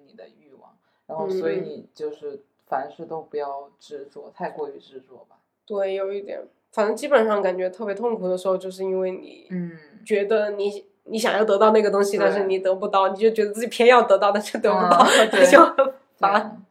[1.11, 5.37] 然后所以你就是凡事都不要执着，太过于执着吧。
[5.67, 6.41] 对，有一点，
[6.71, 9.73] 反正基本上感觉特别痛苦的时候，就是因为你嗯，
[10.07, 15.05] 觉得你你想要得到那个东西，但是你得不到，你就觉得自己偏要得到，但是得不到，
[15.51, 16.63] 就很烦。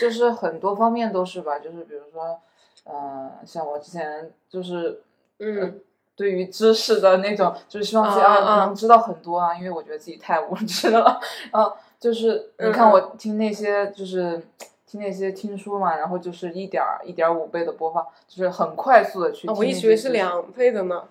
[0.00, 2.38] 就是很多方面都是吧，就是比如说，
[2.84, 5.02] 嗯、像我之前就是
[5.38, 5.80] 嗯
[6.16, 11.20] 对于知识的那种，就是希望自己啊啊啊啊能知道很多啊，因为我觉得自己太无知了。
[11.52, 14.42] 然 后就是你看我听那些就是
[14.86, 19.90] 听那些听书嘛，然后就是一点儿一点五倍的播放，就是很快速的去我一直以。
[19.90, 21.04] 为是两倍的呢。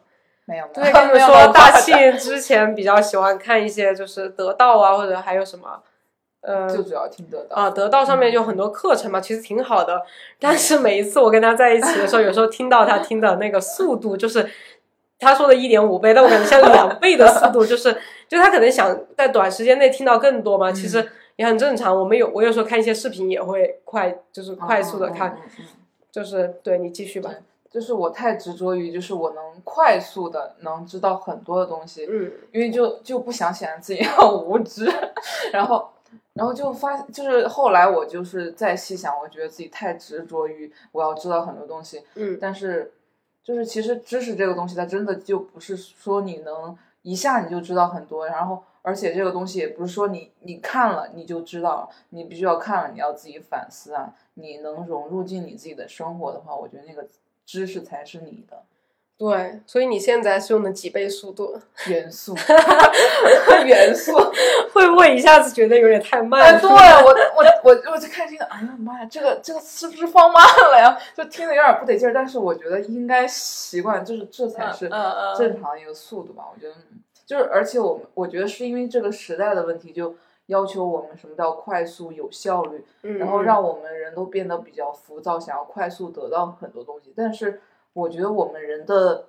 [0.46, 5.80] 没有对，跟你们说，大 庆之前比较喜欢看一些就是得到啊，或者还有什么，
[6.42, 10.02] 呃，就主要听得到啊，得到上面有很多课程嘛，其实挺好的。
[10.40, 14.50] 但是每一次我跟他在一起的时候，有时候听到他听的那个速度，就是
[15.20, 17.96] 他说的一点五倍，但我感觉像两倍的速度，就是
[18.28, 21.98] 就他可能想在短时间内听到更多嘛，其嗯实也很正常。
[21.98, 25.38] 我们有我有时候看一些视频也会快，就是快速的看，
[26.12, 27.32] 就是对你继续吧。
[27.70, 34.92] 就是我太执着于，就是我能快速的能知道很多的东西，嗯因为就就不想显得自己 很无知，
[35.54, 35.88] 然后
[36.34, 42.92] 然后就发就是后来我就是再细想，我觉得自己太执着于我要知道很多东西，嗯但是
[43.50, 57.08] 就是其实知识这个东西，它真的就不是说你能一下你就知道很多，然后而且这个东西也不是说你你看了你就知道了，你必须要看了，你要自己反思啊，你能融入进你自己的生活的话，我觉得那个
[57.44, 58.62] 知识才是你的。
[59.20, 61.60] 对，所以你现在是用的几倍速度？
[61.88, 62.34] 元素，
[63.68, 64.14] 元素。
[64.74, 66.42] 会不会一下子觉得有点太慢？
[66.42, 70.42] 哎，对我我我我就看这个，哎呀妈呀，这个这个是不是放慢
[70.72, 70.98] 了呀？
[71.14, 74.88] 就听着有点不得劲儿，但是我觉得应该习惯，就是这才是
[75.38, 76.46] 正常的一个速度吧。
[76.56, 80.16] 我觉得嗯就是，而且我们我觉得是因为这个时代的问题，就
[80.46, 87.14] 要求我们什么叫快速、有效率，嗯，然后让我们人都变得比较浮躁，想要快速得到很多东西。
[87.16, 87.62] 但是
[87.94, 89.28] 我觉得我们人的，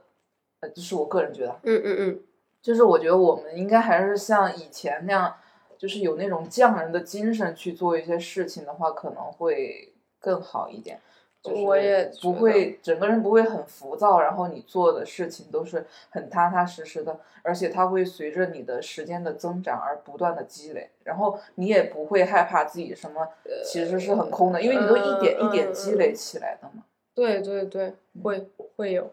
[0.60, 2.20] 呃，就是我个人觉得，嗯嗯嗯
[2.62, 5.34] 就是我觉得我们应该还是像以前那样，
[5.78, 11.00] 就是有那种匠人的精神去做一些事情的话，可能会更好一点。
[11.42, 23.26] 就是我也不会整个人不会很浮躁，然后你做的事情都是很踏踏实实的，而且它会随着你的时间的增长而不断的积累，然后你也不会害怕自己什么
[23.64, 26.82] 其实是很空的，因为你都一点嗯一点嗯积累起来的嘛。
[27.20, 29.10] 对对对，会会有。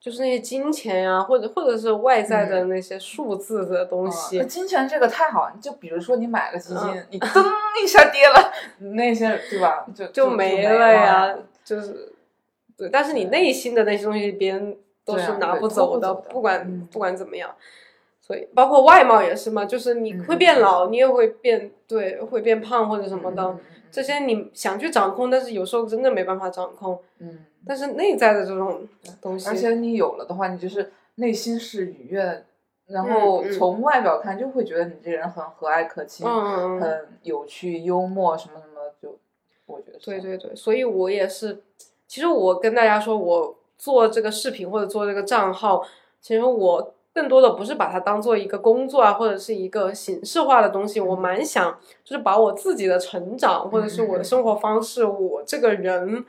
[0.00, 7.44] 就是那些金钱呀、或者或者是外在的那些数字的东西，金钱这个太好，就比如说你买了基金，嗯你噔
[7.82, 8.52] 一下跌了，
[8.94, 9.84] 那些对吧？
[9.94, 11.38] 就就没了了呀。
[11.64, 12.12] 就是，
[12.76, 17.50] 对，但是你内心的那些东西，别人都是拿不走的，不管、嗯不管怎么样。
[18.28, 23.56] 所以包括外貌也是嘛，就是你会变老，你也会变对，会变胖或者什么的，
[23.90, 27.00] 这些你想去掌控，但是有时候真的没办法掌控。
[27.20, 28.86] 嗯，但是内在的这种
[29.22, 32.44] 东西，而且你有了的话，你就是内心是愉悦，
[32.88, 39.18] 然后从外表看就会觉得你这人很和蔼可亲，嗯很有趣、幽默什么什么，就
[39.64, 41.62] 我觉得对对对，所以我也是，
[42.06, 45.82] 其实我跟大家说，我做这个视频或者做这个账号，
[46.20, 46.94] 其实我。
[47.18, 51.00] 更多的不是把它当做一个工作啊，或者是一个形式化的东西。
[51.00, 56.24] 我蛮想，就是把我自己的成长，或者是我的生活方式，我这个人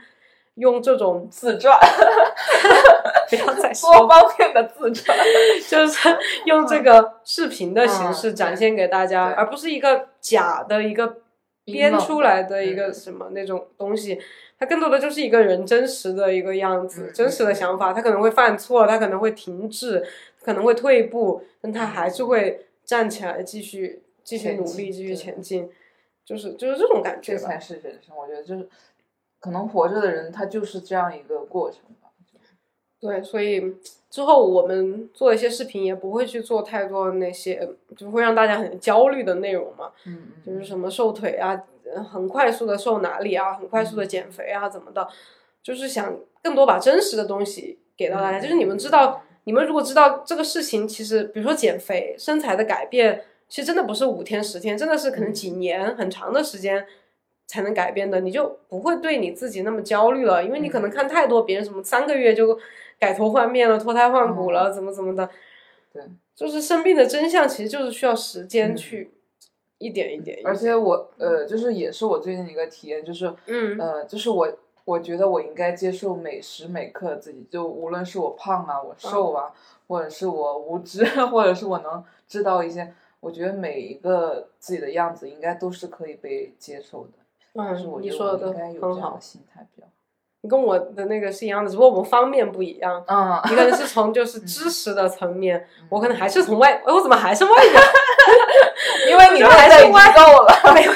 [0.55, 1.77] 用这种自传，
[3.29, 5.15] 不要再说多方面的自传，
[5.69, 6.09] 就是
[6.45, 11.17] 用这个视频的形式展现给大家，而不是一个假的一个
[11.65, 14.19] 编出来的一个什么那种东西。
[14.61, 17.93] 它更多的就是一个人真实的一个样子，真实的想法。
[17.93, 20.05] 他可能会犯错，他可能会停滞。
[20.41, 25.69] 可能会退一步，但他还是会站起来，继续继续努力，继续前进，
[26.25, 27.33] 就是就是这种感觉。
[27.33, 28.67] 这才是人生，我觉得就是
[29.39, 32.09] 可能活着的人，他就是这样一个过程吧。
[32.99, 33.75] 对，所以
[34.09, 39.91] 之后我们做一些视频，也不会去做太多那些，就会让大家很焦虑的内容嘛。
[40.05, 40.43] 嗯嗯。
[40.45, 41.63] 就是什么瘦腿啊，
[42.11, 45.07] 很快速的瘦哪里啊，很快速的减肥啊，怎么的，
[45.61, 49.21] 就是想更多把真实的东西给到大家，就是你们知道。
[49.49, 56.85] 你们如果知道这个事情，其实比如说减肥、身材的改变，其实真的不是五天十天，真的是可能几年很长的时间
[57.47, 62.59] 才能改变的，你就不会对你自己那么焦虑了，因为你可能看太多别人什么三个月就
[62.99, 65.27] 改头换面了、脱胎换骨了，怎么怎么的。
[65.91, 66.03] 对，
[66.35, 69.09] 就是生病的真相，其实就是需要时间去
[69.79, 70.39] 一点一点。
[70.45, 74.47] 而且我呃，就是也是我最近一个体验，就是嗯呃，就是我。
[74.89, 79.51] 我觉得我应该接受每时每刻自己，就无论是我胖啊，我瘦啊，
[79.87, 87.11] 或者是我无知， 或者是我能知道一些，我觉得每一个自己的样子应该都是可以被接受的。
[87.53, 89.87] 嗯，你说的很好，心态比较。
[90.41, 93.03] 你跟我的那个是一样的，只不过我们方面不一样。
[93.07, 97.81] 嗯，你可能是 从就是知识的层面，我可能还是从外，我怎么还是外表？
[99.07, 100.91] 因为你还是外够了，没有。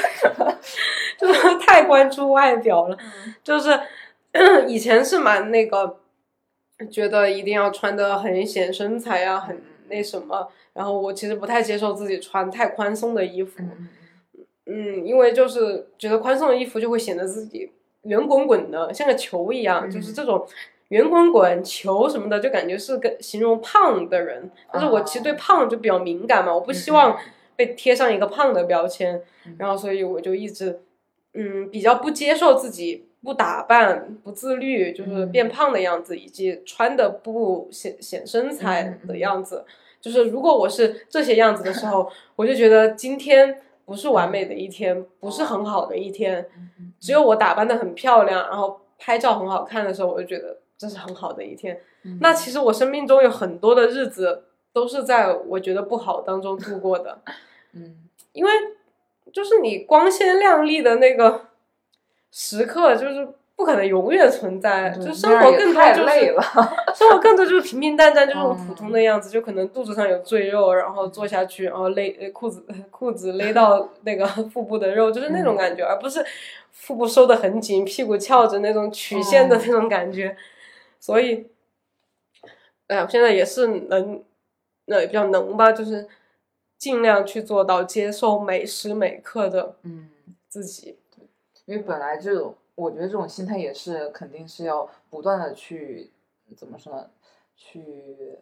[1.18, 2.96] 就是太关注外表了，
[3.42, 3.78] 就是
[4.66, 5.98] 以前是蛮那个，
[6.90, 10.48] 觉得一定要穿的很显身材啊，很那什么。
[10.72, 13.62] 然后我其实不太接受自己穿太宽松的衣服，
[14.66, 17.70] 嗯，因为就是觉得宽松的衣服就会显得自己
[18.02, 19.88] 圆滚滚的，像个球一样。
[19.88, 20.44] 就是这种
[20.88, 24.50] 圆滚滚球什么的，就感觉是个形容胖的人。
[24.72, 27.16] 但是我其实对胖就比较敏感嘛，我不希望
[27.54, 29.22] 被贴上一个胖的标签。
[29.58, 30.80] 然后所以我就一直。
[31.34, 39.64] 嗯，比较不接受自己不打扮、不自律，就是变胖的样子，以及穿的不显显身材的样子。
[40.00, 46.46] 就是如果我是这些样子的时候， 我就觉得今天不是完美的一天，不是很好的一天。
[47.00, 51.80] 只有我打扮的很漂亮，然后拍照很好看的时候，我就觉得这是很好的一天。
[52.20, 57.18] 那其实我生命中有很多的日子都是在我觉得不好当中度过的。
[57.72, 57.96] 嗯，
[58.32, 58.50] 因为。
[59.34, 61.46] 就是你光鲜亮丽的那个
[62.30, 64.90] 时刻，就是不可能永远存在。
[64.90, 66.36] 就生活更多就是
[66.94, 69.28] 生活更多就是平平淡淡，就是普通的样子。
[69.28, 74.24] 就可能肚子上有赘肉，然后坐下去，然后勒裤子，裤子勒到那个
[74.54, 76.24] 腹部的肉，就是那种感觉，而不是
[76.70, 80.36] 腹部收的很紧，屁股翘着那种曲线的那种感觉。
[81.00, 81.48] 所以，
[82.86, 84.22] 哎呀，现在也是能，
[84.84, 86.06] 那也比较能吧，就是。
[86.84, 90.10] 尽量去做到接受每时每刻的嗯
[90.50, 90.98] 自己，
[91.64, 96.10] 因为本来这种，我觉得这种心态也是肯定是要不断的去
[96.54, 97.06] 怎么说呢，
[97.56, 98.38] 去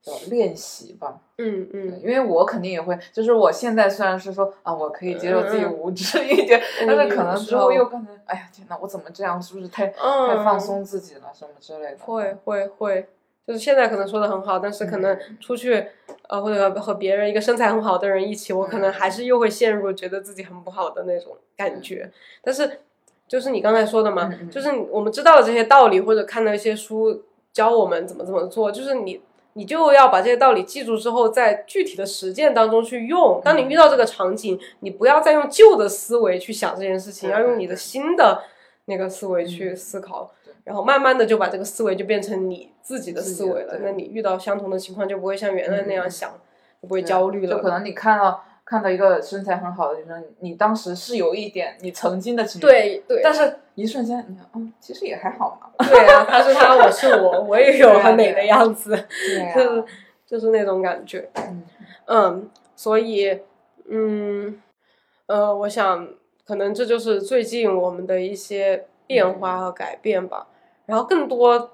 [0.00, 1.20] 叫练习吧。
[1.36, 9.36] 嗯嗯，因为我肯定也会，就是我现在虽然是说啊，我可以接受自己无知一点，但是可能之后又可能，哎呀天呐，我怎么这样？
[9.42, 11.98] 是不是太太放松自己了什么之类的？
[11.98, 13.06] 会会会。
[13.46, 15.84] 就是现在可能说的很好，但是可能出去，
[16.28, 22.08] 呃，或者和别人一个身材很好的人一起，我可能还是又会陷入觉得自己很不好的那种感觉。
[22.40, 22.80] 但是，
[23.26, 29.20] 就是你刚才说的嘛，就是我们知道了这些道理，或者看到一些书教我们怎么怎么做，就是你
[29.54, 33.40] 你就要把这些道理记住之后，在具体的实践当中去用。
[33.44, 38.44] 当你遇到这个场景，你不要再用旧的思维去想这件事情，要用你的新的
[38.84, 40.30] 那个思维去思考。
[40.64, 46.30] 然后慢慢的就把这个思维就变成你自己的思维了，那你遇到相同的情况就不会像原来那样想，
[46.80, 47.56] 就不会焦虑了。
[47.56, 55.84] 就可能你看到看到一个身材很好的女生，你当时是有一点你曾经的情绪，对对，但是一瞬间你看，嗯，其实也还好嘛。
[55.84, 59.84] 对啊，他是他，我是我，我也有很美的样子，对就是
[60.26, 61.28] 就是那种感觉。
[61.34, 61.62] 嗯
[62.06, 63.40] 嗯，所以，
[63.88, 64.60] 嗯，
[65.26, 66.08] 呃，我想
[66.46, 70.46] 可能这就是最近我们的一些变化和改变吧。
[70.86, 71.70] 然后更多、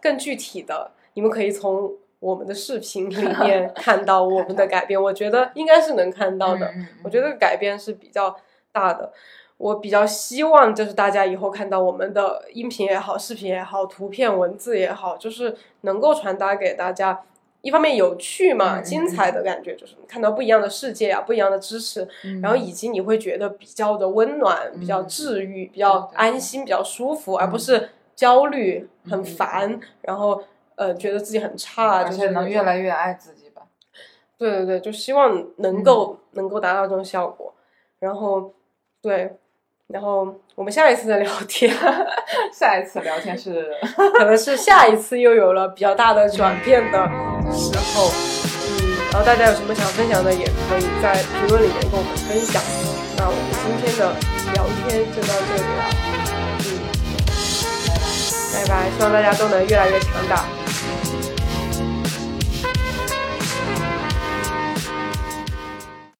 [0.00, 5.00] 更具体的，你们可以从我们的视频里 面看到我们的改变。
[5.00, 6.70] 我觉得应该是能看到的。
[7.02, 8.36] 我觉得改变是比较
[8.72, 9.12] 大的。
[9.56, 17.22] 我比较希望就是大家以后看到我们的音频也好、视频也好、图片、文字也好，就是能够传达给大家。
[17.62, 27.90] 一方面有趣嘛，精彩的感觉，就是看到不一样的世界啊，不一样的知识，嗯然后以及你会觉得比较的温暖，比较治愈，比较安心，比较舒服，而不是
[28.20, 30.38] 焦虑、很烦，然后
[30.74, 33.62] 呃觉得自己很差，而且就是能越来越爱自己吧。
[34.36, 37.54] 对对对，就希望能够、能够达到这种效果。
[37.98, 38.52] 然后
[39.00, 39.38] 对，
[39.86, 41.74] 然后我们下一次的聊天，
[42.52, 43.70] 下一次聊天是
[44.18, 46.98] 可能是下一次又有了比较大的转变的
[47.50, 48.10] 时候。
[48.68, 52.60] 嗯，然后大家有什么想分享的，也可以在评论里面跟我们分享。
[53.16, 54.12] 那我们今天的
[54.52, 56.09] 聊天就到这里了。
[58.52, 60.59] 拜拜，希望大家都能越来越强大。